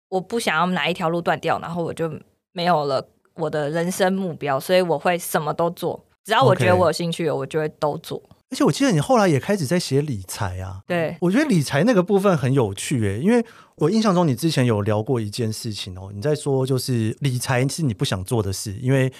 [0.09, 2.11] 我不想要哪一条路断掉，然后我就
[2.51, 8.21] 没有了我的人生目标，所以我会什么都做，只要我觉得我有兴趣，我就会都做。
[8.53, 13.43] 而且我记得你后来也开始在写理财啊，对，我觉得理财那个部分很有趣诶，因为
[13.77, 19.11] 我印象中你之前有聊过一件事情哦，你在说就是理财是你不想做的事，因为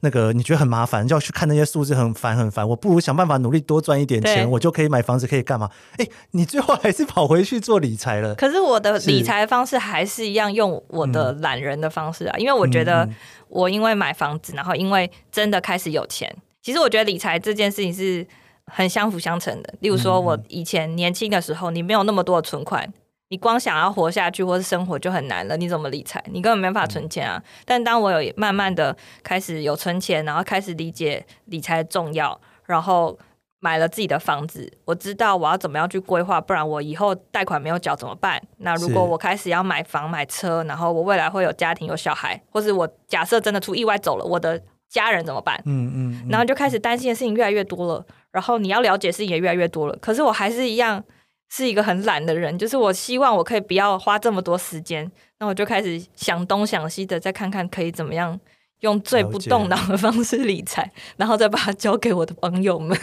[0.00, 5.70] 那个你觉得很麻烦，就要去看那些数字很烦很烦，我不如想办法努力多赚一点钱，我就可以买房子，可以干嘛？
[5.96, 8.34] 哎，你最后还是跑回去做理财了。
[8.34, 13.08] 可是我的理财方式还是一样用我的懒人的方式啊，嗯、因为我觉得
[13.48, 18.26] 我因为买房子，然后因为真的开始有钱，其实我觉得理财这件事情是。
[18.66, 19.74] 很相辅相成的。
[19.80, 22.92] 例如说，我以前年轻的时候，你没有那么多的存款，
[23.28, 25.56] 你光想要活下去或是生活就很难了。
[25.56, 26.22] 你怎么理财？
[26.30, 27.42] 你根本没法存钱啊。
[27.64, 33.18] 但当我有慢慢的开始有存钱，然后开始理解理财的重要，然后
[33.60, 38.42] 买了自己的房子，我知道我要怎么样去规划，不然我以后贷款没有缴怎么办？
[38.58, 45.56] 那如果我开始要买房买车，然后我未来会有家庭有小孩，或是我假设真的出意外走了，我的家人怎么办？
[45.64, 48.04] 嗯嗯，嗯，然后就开始担心的事情越来越多了。
[48.32, 51.04] 然后你要了解的事情也越来越多了，可是我还是一样
[51.50, 58.40] 是一个很懒的人，就是我希望我可以不要花这么多时间，那我就开始想东想西的，再看看可以怎么样
[58.80, 62.98] 用最不动脑的方式理财，然后再把它交给我的朋友们。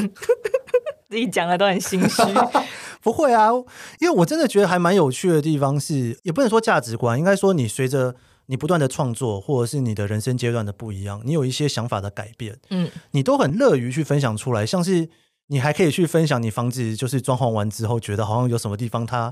[1.08, 2.22] 自己讲的都很心虚，
[3.02, 3.50] 不会啊，
[4.00, 8.16] 因为我真的觉得还蛮有趣的地方是，也不能说价值观，应该说你随着。
[8.50, 14.66] 你不断的创作，或者是你的人生阶段的不一样，你有一些想法的改变，嗯，你都很乐于去分享出来。
[14.66, 15.08] 像是
[15.50, 19.32] 你还可以去分享你房子就是装潢完之后，觉得好像有什么地方它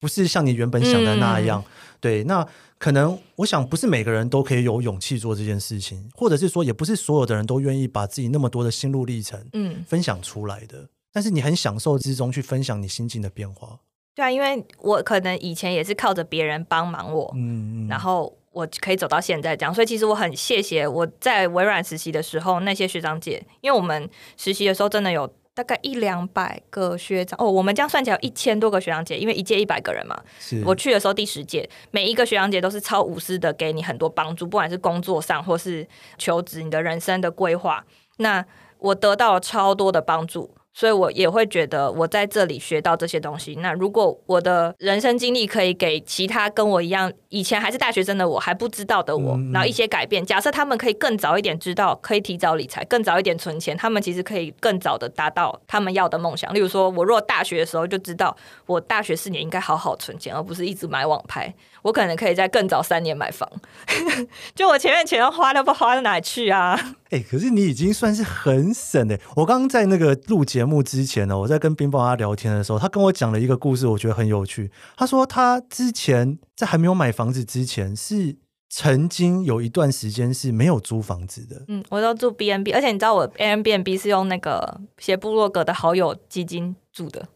[0.00, 1.62] 不是像你原本想的那样。
[1.62, 2.48] 嗯、对，那
[2.78, 10.78] 可能我想不是每个人都可以有勇气做这件事情，或者是说也不是所有的人都愿意把自己那么多的心路历程，嗯，分享出来的。
[10.78, 13.78] 嗯、但是你很享受之中去分享你心境的变化。
[14.14, 18.34] 对啊，因为我可能以前也是靠着别人帮忙我，嗯，然后。
[18.54, 30.16] 我可以走到现在这样，所以其实我很谢谢我在微软实习的时候那些学长姐，因为我们实习的时候真的有大概一两百个学长哦，我们这样算起来有一千多个学长姐，因为一届一百个人嘛。
[30.38, 35.86] 是我去的时候第十届，每一个学长姐都是超无私的，给你很多帮助，不管是工作上或是
[36.16, 37.84] 求职，你的人生的规划，
[38.18, 38.44] 那
[38.78, 40.54] 我得到了超多的帮助。
[40.74, 43.54] 所以我也会觉得我在这里学到这些东西。
[43.60, 50.26] 那如果我的人生经历可以给其他跟我一样以前还是大学生的我还不知道的我，然后一些改变。
[50.26, 56.52] 假设他们可以更早一点知道，可以提早理财，更早一点存钱，他们其实可以更早的达到他们要的梦想。
[56.52, 61.54] 例如说，我如果大学的时候就知道，我大学四年应该好好存钱，而不是一直买网拍。
[61.84, 63.46] 我可能可以在更早三年买房，
[64.56, 66.74] 就我前面钱都花都不花到哪里去啊？
[67.10, 69.20] 哎、欸，可是你已经算是很省的。
[69.36, 74.70] 我刚刚在那个录节目之前呢，我在跟冰崩拉聊天的时候，他跟我讲了一个故事，我觉得很有趣。
[74.96, 78.34] 他说他之前在还没有买房子之前，是
[78.70, 81.64] 曾经有一段时间是没有租房子的。
[81.68, 87.28] 嗯，我都住 B N B，而且你知道我 A B N B 是用那个写部落格的好友基金住的。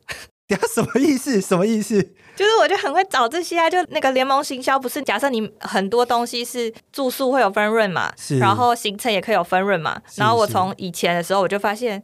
[0.54, 1.40] 呀，什么意思？
[1.40, 2.02] 什么意思？
[2.34, 10.00] 就是我就很会找这些啊，就那个联盟行销，不是假设你很多东西是住宿会有分润嘛，是然后行程也可以有分润嘛。
[10.14, 12.02] 然后我从以前的时候我就发现，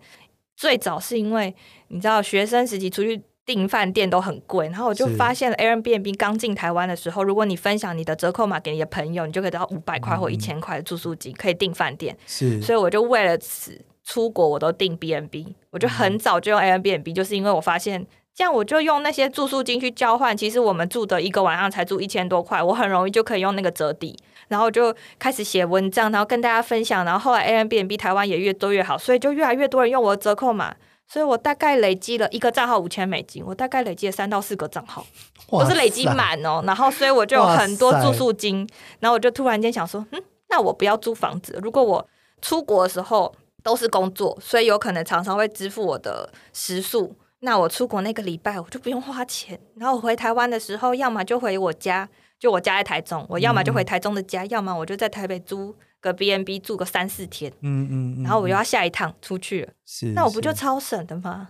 [0.56, 1.54] 最早是因为
[1.88, 12.14] 你知道学生时期出去订饭店都很贵，然后我就发现了 Airbnb 刚进台湾的时候，如果你分享你的折扣码给你的朋友，你就可以得到五百块或一千块的住宿金，可以订饭店。
[12.26, 18.04] 是，所以我就为了此出国我都订 B&B，我就很早就用 Airbnb，就是因为我发现。
[18.34, 24.18] 这样我就用那些住宿金去交换，其实我们住的一个晚上才住一千多块，我很容易就可以用那个折抵，
[24.48, 30.74] 然后就开始写文章，然后跟大家分享，然后后来 Airbnb 台湾也越多越好，所以就越来越多人用我的折扣码，
[31.06, 35.06] 所以我大概累积了一个账号五千美金，我大概累积了三到四个账号，
[35.48, 38.68] 都是累积满哦，然后所以我就有很多住宿金，
[38.98, 42.04] 然后我就突然间想说，嗯，那我不要租房子，如果我
[42.42, 47.14] 出国的时候都是工作，所以有可能常常会支付我的食宿。
[47.44, 61.48] 那我出国那个礼拜我就不用花钱，然后我回台湾的时候，要么就回我家，就我家在台中，我要么就回台中的家，嗯、要么我就在台北租个 B N B 住个三四天，嗯嗯，嗯，然后我又要下一趟出去了，是，那我不就超省的吗？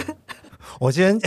[0.80, 1.18] 我今天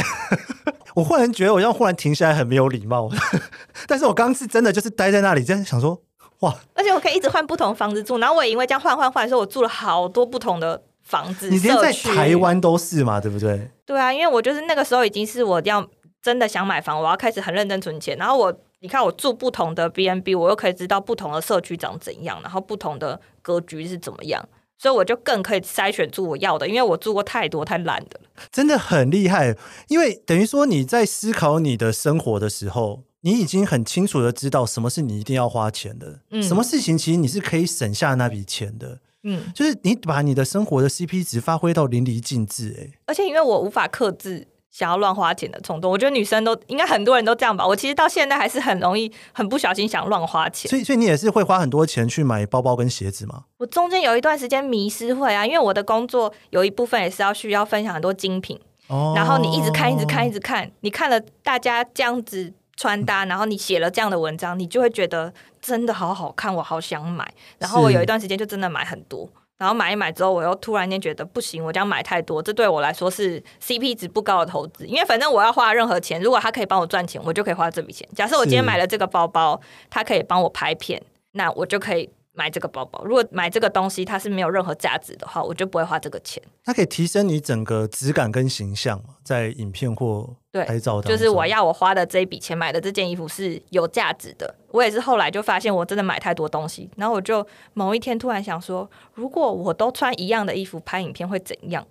[0.94, 3.10] 我忽然觉得我要忽然停下来很没有礼貌，
[3.88, 6.00] 但是我刚刚是真的就是待在那里，真的想说
[6.42, 10.84] 哇，而且我可以一直换不同房子住，然后我也因为这样换换换的时候，我住了好多不同的。
[11.10, 13.70] 房子，你连在台湾都是嘛，对不对？
[13.84, 15.86] 对啊，因为我就是那个时候已经是我要
[16.22, 18.16] 真的想买房，我要开始很认真存钱。
[18.16, 26.68] 然后我，你看我住不同的 B&B，我又可以知道不同的社区长怎样，然后不同的格局是怎么样，所以我就更可以筛选住我要的。
[26.68, 28.20] 因为我住过太多太烂的，
[28.52, 29.56] 真的很厉害。
[29.88, 39.00] 因为等于说你在思考你的生活的时候，你已经很清楚的知道什么是你一定要花钱的，嗯，什么事情其实你是可以省下那笔钱的。
[39.24, 47.66] 嗯，就是你把你的生活的 CP 值发挥到淋漓尽致，哎，而且因为我无法克制想要乱花钱的冲动，我觉得女生都应该很多人都这样吧。
[47.68, 53.44] 我其实到现在还是很容易很不小心想乱花钱，所以所以你也是会花很多钱去买包包跟鞋子吗？
[53.58, 67.30] 我中间有一段时间迷失会啊，因为我的工作有一部分也是要需要分享很多精品，哦，然后你一直看一直看一直看，你看了大家这样子穿搭，然后你写了这样的文章，你就会觉得真的好好看，我好想买。
[67.58, 69.28] 然后我有一段时间就真的买很多。
[69.58, 74.88] 然后买一买之后，我又突然间觉得不行，我这样买太多，这对我来说是 CP 值不高的投资。
[74.88, 78.08] 因为反正我要花任何钱，如果他可以帮我赚钱，我就可以花这笔钱。
[78.16, 82.10] 假设我今天买了这个包包，他可以帮我拍片，那我就可以。
[82.40, 86.42] 买这个包包，如果买这个东西它是没有任何价值的话，我就不会花这个钱。
[86.64, 91.12] 它可以提升你整个质感跟形象，在影片或拍照当中。
[91.12, 94.56] 就是我要我花的这一笔钱买的这件衣服是有价值的。
[94.72, 101.86] 我也是后来就发现我真的买太多东西，然后我就某一天突然想说，如果我都穿一样的衣服拍影片会怎样？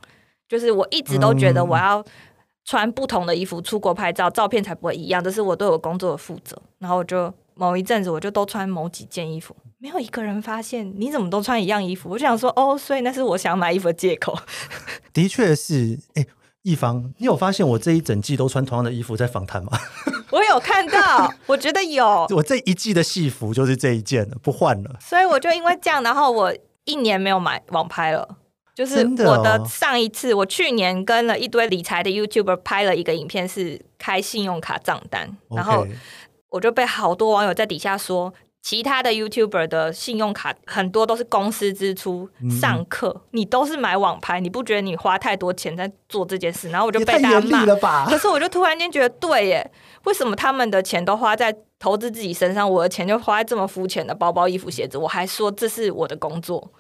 [0.49, 2.03] 就是我一直都觉得我要
[2.65, 6.57] 穿不同的衣服出国拍照，照片才不会一样，这是我对我工作的负责。
[6.79, 9.55] 然后我就某一阵子我就都穿某几件衣服。
[9.81, 14.37] 没有一个人发现你怎么都穿一样衣服，我就想说哦，所以那是我想买衣服的借口。
[15.14, 16.27] 的确是，哎，
[16.62, 19.71] 一方，你有发现我这一整季都穿同样的衣服在访谈吗？
[20.31, 22.27] 我有看到，我觉得有。
[22.35, 24.97] 我这一季的戏服就是这一件了，不换了。
[25.01, 26.53] 所以我就因为这样，然后我
[26.85, 28.37] 一年没有买网拍了。
[28.75, 35.87] 就是我的上一次，我去年跟了一堆理财的 YouTuber 拍了一个影片，是开信用卡账单，然后
[36.51, 38.35] 我就被好多网友在底下说。
[38.61, 42.29] 其他的 YouTuber 的信用卡很多都是公司支出，
[42.61, 46.68] 上课、嗯、你都是买网拍，你不觉得你花太多钱在做这件事？
[46.68, 48.07] 然后我就被大家骂了吧。
[48.09, 49.71] 可是我就突然间觉得，对耶，
[50.05, 54.99] 为什么他们的钱都花在投资自己身上，我的钱就花在这么肤浅的包包、衣服、鞋子？
[54.99, 56.71] 我还说这是我的工作，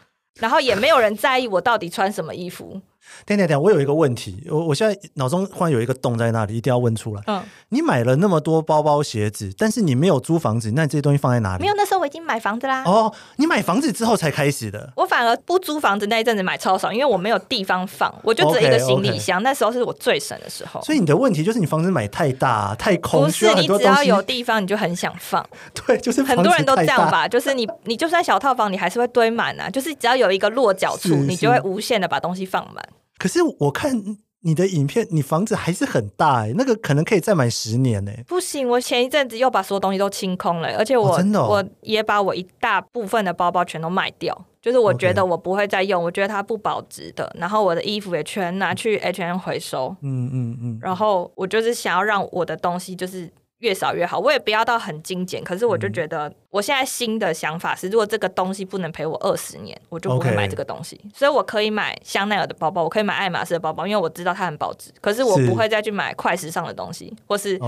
[0.40, 2.82] 然后也没有人在意我到底穿什么衣服。
[3.26, 7.22] 等等等，我有一个问题，我我现在脑中忽然有一个洞在那里，一定要问出来。
[7.26, 11.62] 嗯，你买了那么多包包、鞋子，但是你没有租房子，那你这些东西放在哪里？
[11.62, 12.82] 没有，那时候我已经买房子啦。
[12.84, 14.92] 哦，你买房子之后才开始的。
[14.96, 19.38] 我反而不租房子那一阵子买超少，因为我没有地方放，我就只有一个行李箱。
[19.38, 19.44] Okay, okay.
[19.44, 20.80] 那时候是我最省的时候。
[20.82, 25.44] 所以你的问题就是你房子买太大、太空，不是，你只要有地方，你就很想放。
[25.86, 29.68] 对，就是很多人都这样吧，就是你你就算小套房，你还是会堆满啊。
[29.70, 32.82] 就是只要有一个落脚处，你就会无限的把东西放满。
[33.18, 38.24] 可是我看你的影片，你房子还是很大哎、欸，那个可能可以再买十年呢、欸。
[38.28, 47.34] 不行，我前一阵子又把所有东西都清空了，而且我、哦真的哦、我也把我一大部分的包包全都卖掉，就是我觉得我不会再用.我觉得它不保值的。
[47.38, 49.94] 然后我的衣服也全拿去 H&M 回收。
[50.02, 50.78] 嗯嗯嗯。
[50.80, 53.28] 然后我就是想要让我的东西就是。
[53.58, 55.42] 越少越好，我也不要到很精简。
[55.42, 61.00] 可是我就觉得，我现在新的想法是，如果这个东西不能陪我二十年，我就不会买这个东西。
[61.14, 64.92] 所以我可以买香奈儿的包包，我可以买爱马仕的包包，因为我知道它很保值。
[65.00, 67.58] 可是我不会再去买快时尚的东西，或是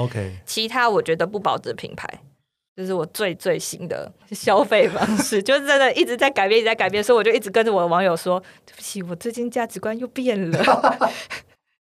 [0.47, 2.09] 其他我觉得不保值的品牌。
[2.77, 10.59] 这是我最最新的消费方式， 就是真的一直在改变，一直在改变，所以我就一直跟着我的网友说：“对不起，我最近价值观又变了。”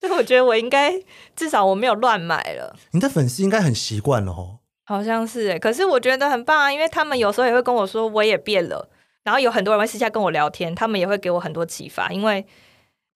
[0.06, 0.92] 所以我觉得我应该
[1.34, 2.74] 至少我没有乱买了。
[2.92, 8.88] 你的粉丝应该很习惯了哦，好像是哎，可是我觉得很棒啊，因为他们有时候也会跟我说我也变了，
[9.22, 12.44] 然后有很多人会私下跟我聊天，他们也会给我很多启发，因为。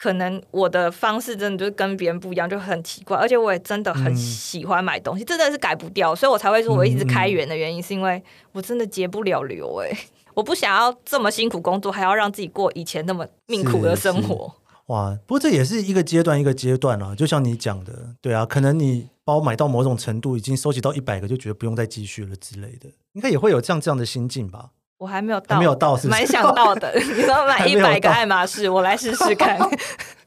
[0.00, 3.18] 可能我的方式真的就是跟别人不一样，就很奇怪。
[3.18, 8.22] 而且我也真的很喜欢买东西，嗯、真的是改不掉，所以我才会说我一直开源的原因，是因为
[8.52, 9.82] 我真的节不了流。
[9.82, 9.90] 哎，
[10.34, 14.54] 我不想要这么辛苦工作，还要让自己过以前那么命苦的生活。
[14.88, 24.70] 哇，不过这也是一个阶段一个阶段啊，就像你讲的，对啊，可能你包买到某种程度，已经收集到一百个，就觉得不用再继续了之类的，应该也会有这样这样的心境吧。
[24.98, 26.92] 我还没有到，没有到是是，蛮想到的。
[26.98, 29.58] 你说买一百个爱马仕，我来试试看。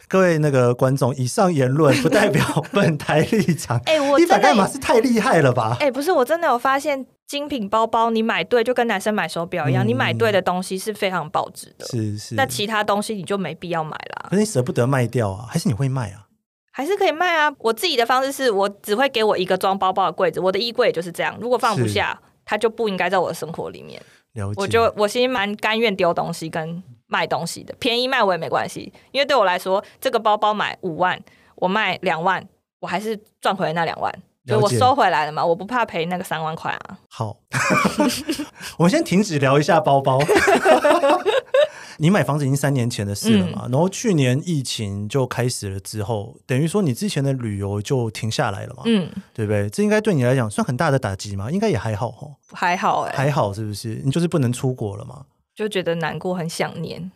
[0.07, 3.77] 各位那个观众，以上言论不代表本台立场。
[3.87, 5.75] 哎、欸，我一百个爱马仕太厉害了吧？
[5.79, 11.85] 哎、欸，不是，我真的有发现，精品包包你买对，就跟男生买手表一样，嗯、你买对的东西是非常保值的。
[11.85, 12.35] 是是。
[12.35, 14.27] 那其他东西你就没必要买啦。
[14.29, 15.45] 可是你舍不得卖掉啊？
[15.49, 16.27] 还是你会卖啊？
[16.73, 17.49] 还是可以卖啊？
[17.59, 21.37] 我自己的方式是我只会给我一个装包包的柜子，我的衣柜也就是这样。
[21.39, 24.01] 如果放不下，它就不应该在我的生活里面。
[24.33, 24.61] 了解。
[24.61, 31.17] 我就我其实蛮甘愿丢东西跟卖东西的，便宜卖我也没关系，因为对我来说，这个包包买五万，
[31.55, 32.45] 我卖两万，
[32.81, 34.13] 我还是赚回来那两万，
[34.47, 36.97] 就我收回来了嘛，我不怕赔那个三万块啊。
[37.09, 37.37] 好，
[38.77, 40.19] 我们先停止聊一下包包。
[41.97, 43.63] 你买房子已经三年前的事了嘛？
[43.65, 48.81] 嗯、然后去年疫情就开始了之后，等于说你之前的旅游就停下来了嘛？
[48.87, 49.69] 嗯，对不对？
[49.69, 51.51] 这应该对你来讲算很大的打击吗？
[51.51, 54.01] 应该也还好哦，还好哎、欸，还好是不是？
[54.03, 55.25] 你就是不能出国了嘛？
[55.53, 57.11] 就觉得难过，很想念。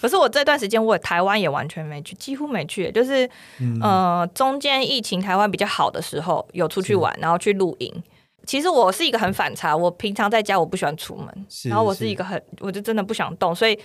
[0.00, 2.90] 可是我这段时间，我台湾也完全没去，几乎没去。
[2.92, 8.02] 就是，嗯、呃，中间疫情台湾比较好的时候，有出去玩，然后去露营。
[8.46, 13.78] 其实我是一个很反差，我平常在家我不喜欢出门，然后我是一个很，我就真的不想动，所以。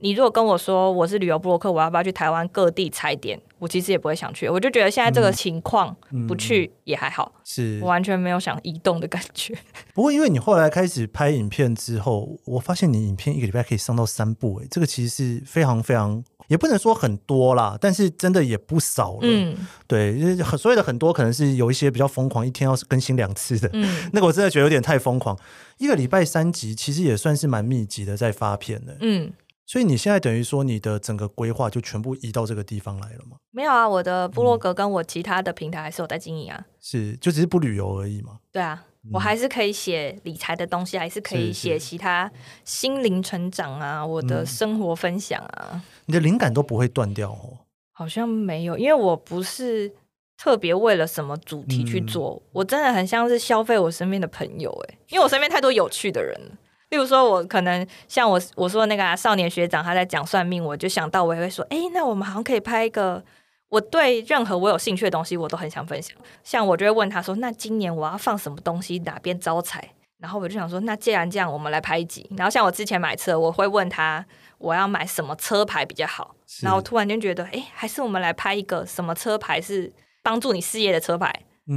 [0.00, 3.40] 你如果跟我说我是旅游部落客，我要不要去台湾各地踩点？
[3.58, 4.48] 我其实也不会想去。
[4.48, 5.94] 我就觉得现在这个情况
[6.28, 9.52] 不去也还好，是我完全没有想移动的感觉。
[9.92, 19.20] 不过因为你后来开始拍影片之后，我发现你影片一个礼拜可以上到三部，诶，这个其实是非常非常，也不能说很多啦，但是真的也不少了。
[19.22, 19.56] 嗯，
[19.88, 23.68] 对，很所谓的很多可能是有一些比较疯狂，一天要更新两次的。
[23.72, 23.84] 嗯，
[24.14, 25.36] 那个我真的觉得有点太疯狂，
[25.78, 28.96] 一个礼拜三集其实也算是蛮密集的在发片的。
[29.00, 29.32] 嗯。
[29.68, 33.36] 所以你现在等于说你的整个规划就全部移到这个地方来了吗？
[33.50, 36.64] 没有啊，我的部落格跟我其他的平台还是有在经营啊。
[36.80, 38.38] 是，就只是不旅游而已嘛。
[38.50, 42.32] 对啊，嗯、我还是可以写理财的东西，还是可以写其他
[42.64, 45.68] 心灵成长啊，我的生活分享啊。
[45.74, 47.58] 嗯、你的灵感都不会断掉哦？
[47.92, 49.92] 好像没有，因为我不是
[50.38, 56.56] 特别为了什么主题去做，嗯、我真的很像是消费我身边的朋友哎，因为我身边太多有趣的人了。
[56.90, 63.22] 例如说，我可能像我我说的那个、啊、少年学长，他在讲算命，我就想到我也会说，哎，那我们好像可以拍一个，
[63.68, 66.16] 我对任何我有兴趣的东西，我都很想分享。
[66.42, 69.86] 像我就会问他说，那今年我要放什么东西，哪边招财？
[70.18, 72.26] 然后我就想说，那既然这样，我们来拍一集。
[72.36, 74.24] 然后像我之前买车，我会问他
[74.58, 76.34] 我要买什么车牌比较好。
[76.62, 81.32] 然后突然间觉得，哎，还是我们来拍一个什么车牌是帮助你事业的车牌。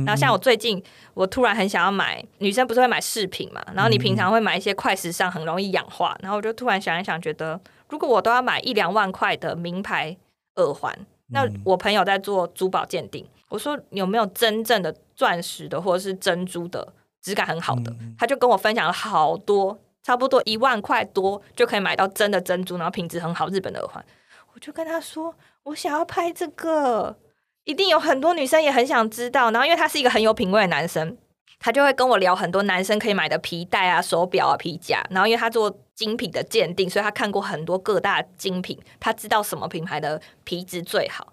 [0.05, 0.81] 然后像我最近，
[1.13, 3.61] 我突然很想要买，女生不是会买饰品嘛？
[3.73, 6.17] 然后你平常会买一些快时尚，很容易氧化。
[6.21, 10.15] 然后我就突然想一想，觉得如果我都要买一两万块的名牌
[10.55, 17.93] 耳环，那我朋友在做珠宝鉴定，我说有没有真正的钻石的或者是珍珠的质感很好的？
[18.17, 24.05] 他就跟我分享了好多，差不多一万块多就可以买到真的珍珠，然后品质很好日本的耳环。
[24.53, 27.17] 我就跟他说，我想要拍这个。
[27.63, 31.17] 一定有很多女生也很想知道，然后因为他是一个很有品味的男生，
[31.59, 35.03] 他就会跟我聊很多男生可以买的皮带啊、手表啊、皮夹。
[35.09, 41.31] 然后因为他做精品的鉴定，所以他看过很多各大精品，他知道什么品牌的皮质最好。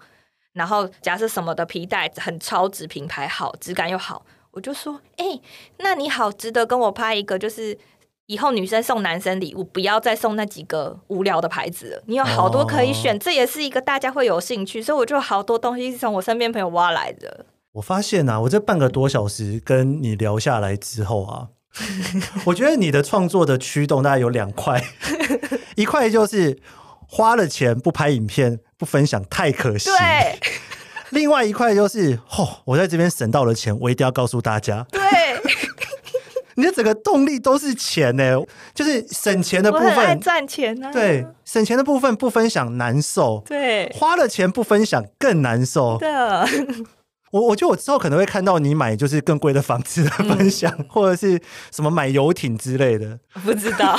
[0.53, 5.25] 然后假设什么的皮带很超值，品牌好，质感又好，我就说：哎、
[5.77, 7.77] 那你好，值得跟我拍一个，就是。
[8.29, 12.03] 以后女生送男生礼物，不要再送那几个无聊的牌子了。
[12.05, 17.47] 你有好多可以选，哦、这也是一个大家会有兴趣，所以我就好多东西是从我身边朋友挖来的。
[17.71, 21.47] 我发现啊，我这半个多小时跟你聊下来之后啊，
[22.45, 24.79] 我觉得你的创作的驱动大概有两块，
[25.75, 26.59] 一块就是
[27.07, 30.39] 花了钱不拍影片不分享太可惜，对。
[31.09, 35.01] 另外一块就是，哦，我在这边省到了钱，我一定要告诉大家，对。
[36.59, 38.37] 你的整个动力都是钱呢，
[38.75, 40.91] 就是省钱的部分，赚钱啊。
[40.91, 45.97] 对，省钱的部分不分享难受，对，花了钱不分享更难受。
[45.97, 46.47] 对的，
[47.31, 51.41] 我我觉得我之后可能会看到你买就是更贵的房子的分享，嗯、或者是
[51.71, 53.17] 什么买游艇之类的。
[53.45, 53.97] 不知道，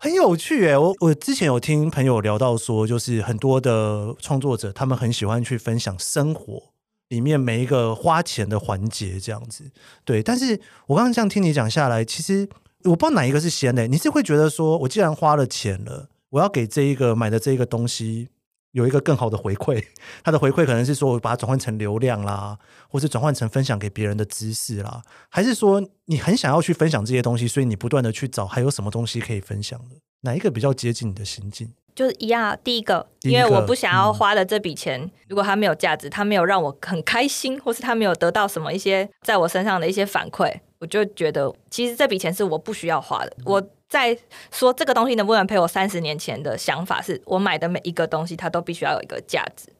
[0.00, 0.76] 很有趣诶。
[0.76, 6.62] 我我之前有听朋友聊到说，就是很多的创作者，他们很喜欢去分享生活
[7.08, 9.70] 里面每一个花钱的环节，这样子。
[10.04, 12.48] 对，但是我刚刚这样听你讲下来，其实
[12.84, 13.86] 我不知道哪一个是先的。
[13.86, 18.28] 你是会觉得说，我既然花了钱了，我要给这一个买的这一个东西。
[18.72, 19.82] 有一个更好的回馈，
[20.22, 22.58] 他的回馈可能是说我把它转换成流量啦，
[22.90, 29.96] 或是转换成分享给别人的知识啦，还是说你很想要去分享这些东西，所以你不断的去找还有什么东西可以分享的？
[30.20, 31.72] 哪一个比较接近你的心境？
[31.96, 43.32] 就是一样，第一个，因为我不想要花的这笔钱，嗯、如果它没有价值，它没有让我很开心，或是它没有得到什么一些在我身上的一些反馈，我就觉得其实这笔钱是我不需要花的。
[43.38, 43.68] 嗯、我。
[43.88, 44.18] 在
[44.50, 49.72] 说这个东西能不能陪我三十年前的想法，是我买的每一个东西，它都必须要有一个价值。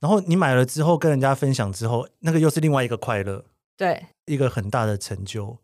[0.00, 3.44] 然后你买了之后跟人家分享之后，那个又是另外一个快乐，
[3.76, 5.58] 对，一个很大的成就。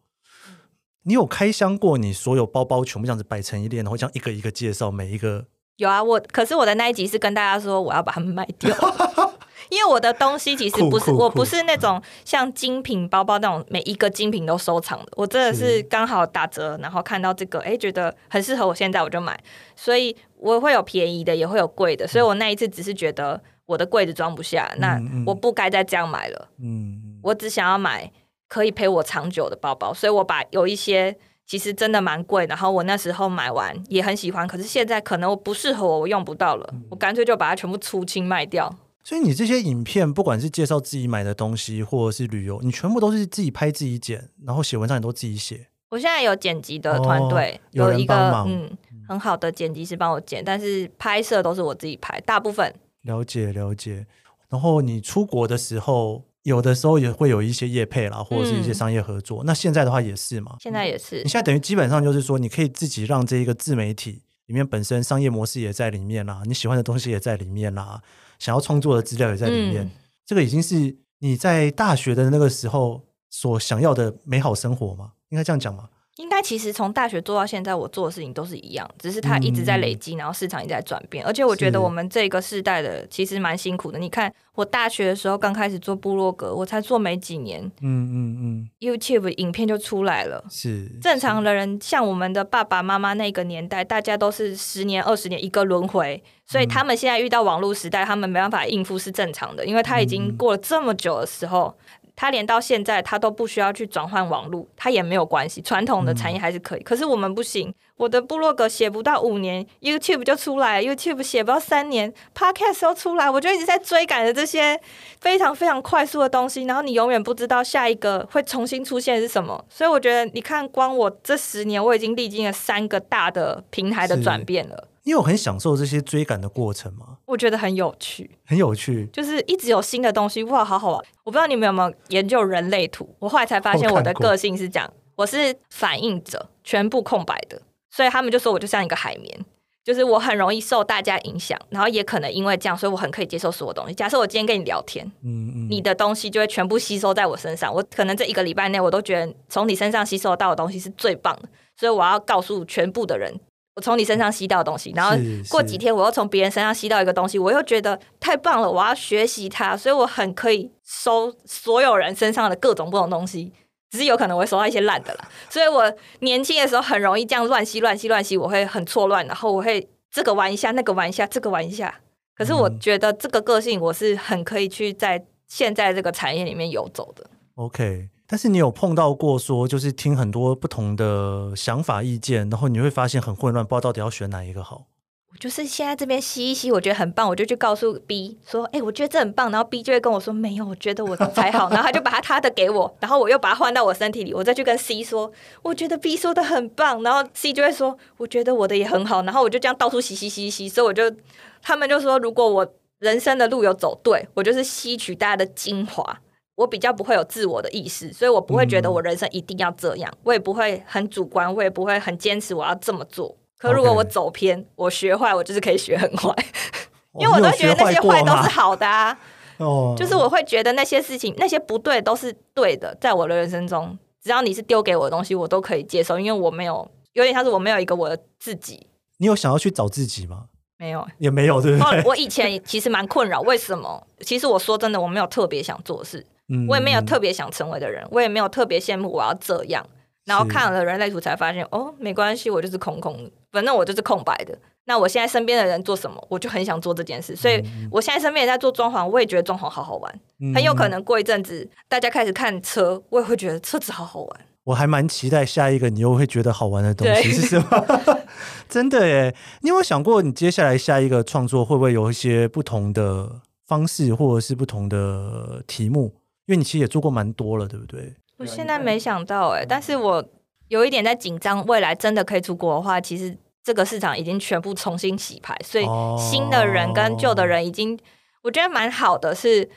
[1.02, 5.46] 你有开箱过你所有包包全部这样子摆成一列，然后这样一个一个介绍每一个？
[5.78, 8.76] 有啊，我可是我的那一集是跟大家说我要把它们卖掉。
[9.70, 15.06] 因为我的东西其实不是，我不是那种像精品包包那种每一个精品都收藏的。
[15.14, 19.38] 我真的是刚好打折，然后看到这个，哎，觉得很适合我，现在我就买。
[19.76, 22.08] 所以我会有便宜的，也会有贵的。
[22.08, 26.48] 所以我那一次只是觉得我的柜子装不下，嗯、那我不该再这样买了。
[26.60, 28.10] 嗯，我只想要买
[28.48, 31.14] 可以陪我长久的包包，所以我把有一些
[31.48, 38.72] 其实真的蛮贵，然后我那时候买完也很喜欢，可是现在可能我不适合我，我用不到了，嗯、我干脆就把它全部出清卖掉。
[39.02, 45.68] 所以你这些影片，不管是介绍自己买的东西，或者是旅游，你全部都是自己拍、自己剪，然后写文章也都自己写。
[45.88, 48.14] 我现在有剪辑的团队，哦、有一个
[48.46, 48.70] 嗯
[49.08, 52.70] 很好的剪辑师帮我剪，但是拍摄都是我自己拍，大部分。
[53.04, 54.06] 了解了解。
[54.50, 59.44] 然后你出国的时候，有的时候也会有一些业配啦，或者是一些商业合作。
[59.44, 60.56] 嗯、那现在的话也是嘛？
[60.58, 61.22] 现在也是。
[61.22, 68.02] 你现在等于基本上就是说，你可以自己让这一个自媒体里面本身商业模式也在里面啦，你喜欢的东西也在里面啦。
[68.38, 69.90] 想要创作的资料也在里面，嗯、
[70.24, 75.12] 这个已经是你在大学的那个时候所想要的美好生活吗？
[75.28, 75.88] 应该这样讲吗？
[76.18, 81.24] 应该其实从大学做到现在，我做的事情都是一样，只是它一直在累积，嗯、然后市场一直在转变。
[81.24, 84.00] 而且我觉得我们这个世代的其实蛮辛苦的。
[84.00, 90.44] 你看，我大学的时候刚开始做部落格，我才做没几年，嗯嗯嗯，YouTube 影片就出来了。
[90.50, 101.72] 是正常的人，像我们的爸爸妈妈那个年代，大家都是十年、二十年一个轮回，所以他们现在遇到网络时代，他们没办法应付是正常的，因为他已经过了这么久的时候。
[102.20, 105.62] 他连到现在他都不需要去转换网络，他也没有关系。
[105.62, 107.72] 传统的产业还是可以，嗯、可是我们不行。
[107.96, 114.80] 我的部落格写不到五年，YouTube 就出来，YouTube 写不到三年，Podcast 都出来，我就一直在追赶着这些
[115.20, 116.64] 非常非常快速的东西。
[116.64, 119.64] 然后你永远不知道下一个会重新出现是什么。
[119.68, 124.88] 所以我觉得，你看，光我这十年，我已经历经了三个大的平台的转变了。
[125.04, 127.17] 你有很享受这些追赶的过程吗？
[127.28, 131.04] 我觉得很有趣，很有趣，就是一直有新的东西，哇，好好玩！
[131.24, 137.60] 我不知道你们有没有研究人类图，我后来才发现我的个性是这样，我，我是反应者，全部空白的，
[137.90, 139.44] 所以他们就说我就像一个海绵，
[139.84, 143.94] 就是我很容易受大家影响，然后也可能因为这样，所以我很可以接受所有东西。
[143.94, 153.38] 假设我今天跟你聊天，嗯嗯，你的东西就会全部吸收在我身上，我可能这一个礼拜内我都觉得从你身上吸收到的东西是最棒的，所以我要告诉全部的人。
[153.78, 155.16] 我从你身上吸到的东西，然后
[155.48, 163.52] 过几天我又从别人身上吸到一个东西，我又觉得太棒了，我要学习它，所以我很可以收所有人身上的各种不同东西，
[163.88, 165.28] 只是有可能我会收到一些烂的啦。
[165.48, 172.00] 所以我年轻的时候很容易这样乱吸乱吸乱吸，我会很错乱，然后我会这个玩一下，那个玩一下，这个玩一下。
[172.36, 177.30] 可是我觉得这个个性我是很可以去在现在这个产业里面游走的。
[177.54, 178.08] OK。
[178.30, 184.84] 但是你有碰到过说，就是听很多不同的想法意见，然后你会发现很混乱，不知道到底要选哪一个好。
[185.30, 195.30] 我就是现在这边吸一吸，我觉得很棒，我就去告诉 B 说：“哎、我觉得这很棒。”然后 B 就会跟我说：“没有，我觉得我才好。”然后他就把他他的给我，然后我又把它换到我身体里，我再去跟 C 说
[195.62, 201.14] ：“我觉得 B 说的很棒。”然后 C 就会说：“我觉得我的也很好。”然后我就这样到处吸吸吸吸，所以我就
[201.62, 206.20] 他们就说：“如果我人生的路有走对，我就是吸取大家的精华。”
[206.58, 213.32] 我比较不会有自我的意识，所以我不会觉得我人生一定要这样，嗯、我也不会很主观，我也不会很坚持我要这么做。
[213.56, 216.34] 可如果我走偏.我学坏，我就是可以学很坏，
[217.18, 219.16] 因为我都觉得那些坏都是好的啊。
[219.58, 228.86] 哦，就是我会觉得那些事情，那些不对都是对的，在我的人生中，只要你是丢给我的东西，我都可以接受，因为我没有，有点像是我没有一个我的自己。
[229.18, 230.46] 你有想要去找自己吗？
[230.76, 232.02] 没有，也没有，对不对？
[232.04, 234.06] 我以前其实蛮困扰，为什么？
[234.20, 236.26] 其实我说真的，我没有特别想做事，嗯，
[236.68, 239.84] 我也没有特别想成为的人，我也没有特别羡慕我要这样。
[240.24, 244.58] 然后看了人类图才发现，哦，没关系，我就是空空的，反正我就是空白的。
[244.84, 247.34] 那我现在身边的人做什么，我就很想做这件事。
[247.34, 250.20] 所以我现在身边人在做装潢，我也觉得装潢好好玩。
[250.40, 254.40] 嗯、很有可能过一阵子，大家开始看车，我也会觉得车子好好玩。
[254.64, 258.18] 我还蛮期待下一个你又会觉得好玩的东西是什么？
[258.68, 259.34] 真的耶！
[259.62, 266.12] 你有没有想过，你接下来下一个创作会不会有一些不同的方式，或者是不同的题目？
[266.48, 268.12] 因为你其实也做过蛮多了，对不对？
[268.38, 270.28] 我现在没想到哎，但是我
[270.66, 273.38] 有一点在紧张，未来真的可以出国的话，其实。
[273.64, 275.84] 这个市场已经全部重新洗牌，所以
[276.18, 277.98] 新的人跟旧的人已经，哦、
[278.44, 279.34] 我觉得蛮好的。
[279.34, 279.68] 是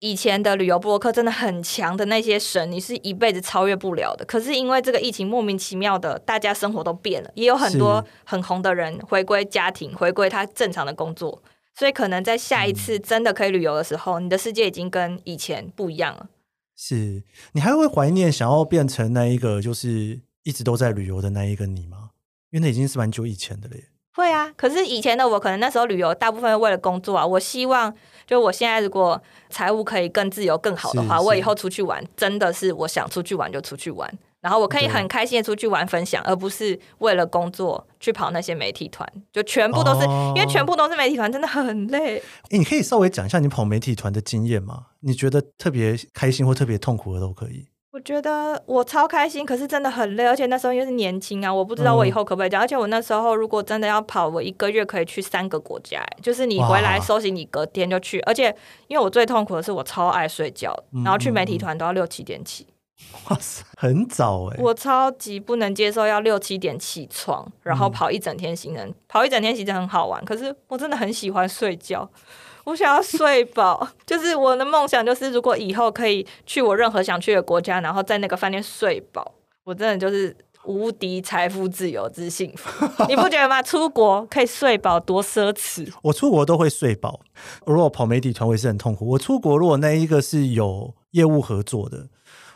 [0.00, 4.26] 以前的旅游部落客真的很强的那些神，你是一辈子超越不了的。
[4.26, 11.42] 可是因为这个疫情莫名其妙的，大家生活都变了，也有很多很红的人回归家庭，回归他正常的工作，
[11.74, 16.28] 所以可能在下一次真的可以旅游的时候，嗯、你的世界已经跟以前不一样了。
[16.76, 22.10] 是你还会怀念想要变成那一个就是一直都在旅游的那一个你吗？
[22.50, 23.84] 因为那已经是蛮久以前的了耶。
[24.14, 27.24] 会啊，可是以前的我可能那时候旅游大部分为了工作啊。
[27.24, 27.94] 我希望
[28.26, 42.16] 就我现在如果财务可以更自由更好的话，我以后出去玩真的是我想出去玩就出去玩，然后我可以很开心的出去玩分享，而不是为了工作去跑那些媒体团，就全部都是、哦、因为全部都是媒体团，真的很累。
[42.48, 44.86] 诶，你可以稍微讲一下你跑媒体团的经验吗？
[45.00, 47.66] 你觉得特别开心或特别痛苦的都可以。
[47.92, 52.62] 我觉得我超开心，可是真的很累，而且那时候因为是年轻啊，我不知道我以后可不可以这样。
[52.62, 58.20] 嗯、而且我那时候如果真的要跑，我一个月可以去三个国家，就是你回来收行你，隔天就去。
[58.20, 58.54] 而且
[58.86, 60.72] 因为我最痛苦的是我超爱睡觉，
[61.04, 62.64] 然后去媒体团都要六七点起。
[63.28, 64.56] 哇塞，很早哎！
[64.58, 72.08] 我超级不能接受要六七点起床，然后跑一整天行程，嗯、跑一整天行程很好玩，可是我真的很喜欢睡觉。
[72.64, 79.34] 我想要睡饱， 就是我的梦想，就是如果以后可以去我任何想去的国家，然后在那个饭店睡饱，
[79.64, 82.86] 我真的就是无敌财富自由之幸福。
[83.08, 83.62] 你不觉得吗？
[83.62, 85.90] 出国可以睡饱，多奢侈！
[86.02, 87.20] 我出国都会睡饱。
[87.64, 89.08] 如果跑媒体团，我也是很痛苦。
[89.08, 92.08] 我出国如果那一个是有业务合作的，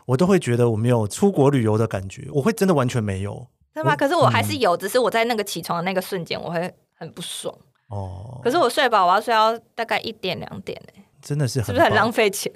[0.07, 3.47] 我都会觉得我没有出国旅游的感觉，我会真的完全没有。
[3.75, 3.97] 是吗？
[3.97, 7.53] 可是我还是有，嗯、只是我在那个起床的那个瞬间，我会很不爽。
[7.89, 12.53] 哦，可是我睡饱，我要睡到大概一点两点呢，真的是很，是不是很浪费钱？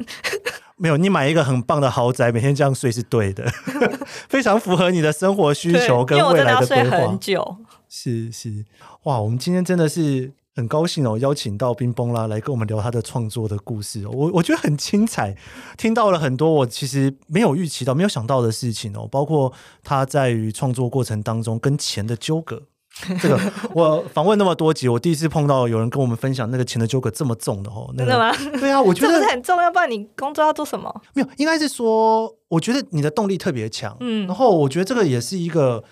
[0.76, 3.44] 没有，你买一个很棒的豪宅，每天这样睡是对的，
[4.28, 6.76] 非常符合你的生活需求跟未来的规划。
[6.76, 7.56] 因为我真的要睡很久。
[7.88, 8.64] 是是，
[9.02, 15.36] 哇，我们今天真的是很高兴哦，邀请到冰崩啦来跟我们聊他的创作的故事哦，我我觉得很精彩，
[15.76, 19.52] 听到了很多我其实没有预期到、没有想到的事情哦，包括
[19.84, 22.60] 他在于创作过程当中跟钱的纠葛。
[23.22, 23.40] 这个
[23.72, 27.94] 我访问那么多集，我第一次碰到有人跟我们分享那个钱的纠葛这么重的哦。
[27.94, 28.36] 那个、真的吗？
[28.58, 30.92] 对啊，我觉得 这不是很重要，不然你工作要做什么？
[31.14, 33.96] 没有，应该是说，我觉得你的动力特别强。
[34.00, 35.84] 嗯，然后我觉得这个也是一个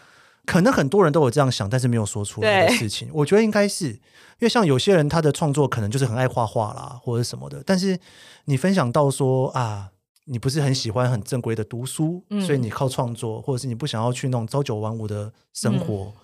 [0.47, 3.11] 可能很多人都有这样想，但是没有说出来的事情。
[3.13, 3.99] 我觉得应该是因
[4.41, 7.63] 为像有些人他的创作可能就是很爱画画啦，或者什么的。
[7.67, 7.99] 但是
[8.47, 9.91] 你分享到说啊，
[10.25, 16.13] 你不是很喜欢很正规的读书，嗯、所以你靠创作，或者是你不想要去那种朝九晚五的生活。
[16.17, 16.23] 嗯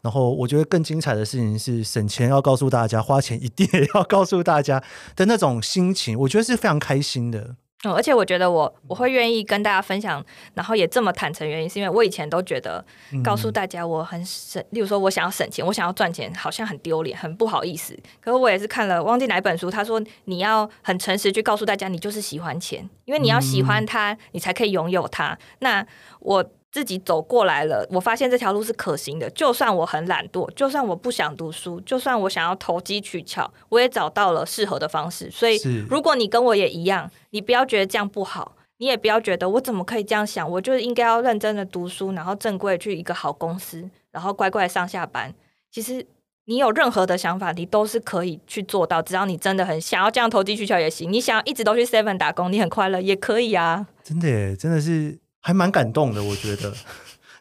[0.00, 4.80] 然后我觉得更精彩的事情是省钱要告诉大家，花钱一定也要告诉大家
[5.16, 7.56] 的那种心情，我觉得是非常开心的。
[7.84, 10.24] 嗯，而且我觉得我我会愿意跟大家分享，
[10.54, 12.84] 然后也这么坦诚，原因是因为我以前都觉得
[13.22, 17.96] 告诉大家我很省，例如说我想要省钱，我想要赚钱，好像很丢脸，很不好意思。
[18.20, 25.38] 可是我也是看了忘记哪本书，他说你要很诚实去告诉大家，你就是喜欢钱，因为你要喜欢它，你才可以拥有它。
[25.60, 25.86] 那
[26.20, 26.44] 我。
[26.70, 29.28] 自己走过来了，我发现这条路是可行的。
[29.30, 35.30] 就算我很懒惰，就算我不想读书，就算我想要投机取巧，我也找到了适合的方式。
[35.30, 35.58] 所以，
[35.88, 45.34] 如果你跟我也一样，你不要觉得这样不好，你也不要觉得我怎么可以这样想，我就应该要认真的读书，然后正规去一个好公司，然后乖乖上下班。
[45.70, 46.06] 其实
[46.44, 49.00] 你有任何的想法，你都是可以去做到。
[49.00, 53.86] 只要你真的很想要这样投机取巧也行，你想要一直都去 Seven 打工，你很快乐也可以啊。
[54.04, 55.18] 真的耶，真的是。
[55.40, 56.72] 还蛮感动的，我觉得，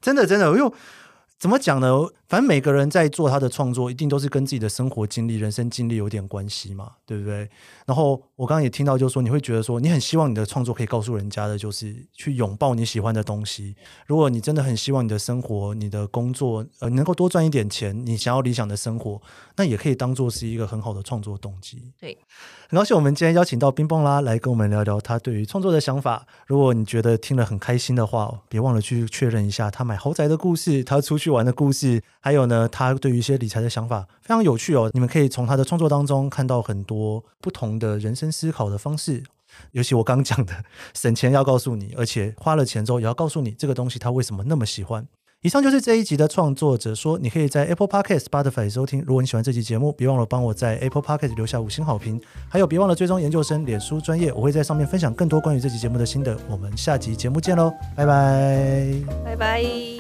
[0.02, 0.72] 真的真的，因为
[1.38, 1.88] 怎么讲呢？
[2.28, 7.50] 反正每个人在做他的创作，一定都是跟自己的生活经历、人生经历有点关系嘛，对不对？
[7.86, 13.76] 然后我刚刚也听到，就是说你会觉得说，你很希望你的创作可以告诉人家的，就是去拥抱你喜欢的东西。
[14.06, 19.22] 如果你真的很希望你的生活、你的工作，呃，能够多赚一点钱，你想要理想的生活，
[19.56, 21.94] 那也可以当做是一个很好的创作动机。
[21.98, 22.18] 对，
[22.68, 26.28] 很高兴我们今天邀请到冰崩啦来跟我们聊聊他对于创作的想法。
[26.46, 32.04] 如果你觉得听了很开心的话，别忘了去确认一下他买豪宅的故事，他出去玩的故事。
[32.20, 34.90] 还有呢，他对于一些理财的想法非常有趣哦。
[34.94, 39.24] 你们可以从他的创作当中看到很多不同的人生思考的方式。
[39.72, 40.54] 尤其我刚讲的，
[40.94, 45.08] 省钱要告诉你，而且花了钱之后也要告诉你这个东西他为什么那么喜欢。
[45.44, 49.04] 以上就是这一集的创作者说，你可以在 Apple Podcast、Spotify 收听。
[49.06, 56.38] 如果你喜欢这期节目，别忘了帮我在 Apple Podcast 留下五星好评，还有别忘了追踪研究生脸书专业，我会在上面分享更多关于这期节目的心得。
[56.50, 58.94] 我们下集节目见喽，拜拜，
[59.24, 59.97] 拜拜。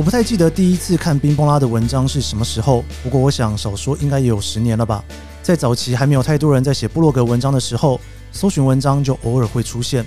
[0.00, 5.04] 我不太记得第一次看冰崩拉的文章是什么时候，不过我想少说应该也有十年了吧。
[5.42, 8.00] 在早期还没有太多人在写部落格文章的时候，
[8.32, 10.02] 搜寻文章就偶尔会出现。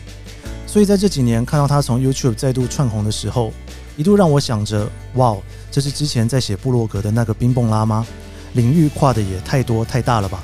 [0.65, 3.53] 所以在这几年看到他从 YouTube 再度窜红的时候，
[3.95, 5.37] 一度让我想着：哇，
[5.69, 8.03] 这是之前在写部落格的那个冰崩拉吗？
[8.53, 10.43] 领域跨的也太多太大了吧。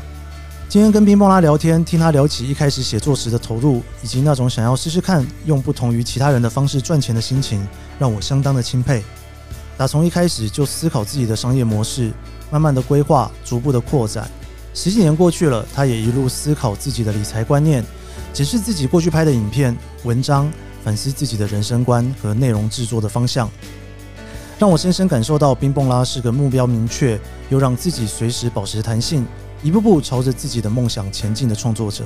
[0.67, 9.03] 今天跟冰崩拉聊天，听他聊起一开始写作时的投入，以及那种想要试试看用不同于其他人的方式赚钱的心情，让我相当的钦佩。
[9.79, 12.11] 打从一开始就思考自己的商业模式，
[12.51, 14.29] 慢慢的规划，逐步的扩展。
[14.73, 17.81] 十几年过去了，他也一路思考自己的理财观念，
[18.33, 19.73] 解释自己过去拍的影片、
[20.03, 20.51] 文章，
[20.83, 23.49] 反思自己的人生观和内容制作的方向，
[24.59, 27.17] 让我深深感受到冰崩拉是个目标明确
[27.47, 29.25] 又让自己随时保持弹性，
[29.63, 32.03] 一步步朝着自己的梦想前进的创作者。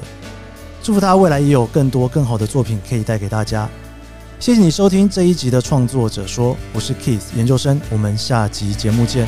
[0.84, 3.68] 祝福他未来也有更多更好的作品可以带给大家。
[4.44, 9.26] 谢谢你收听这一集的创作者说，我是 Keith 研究生，我们下集节目见。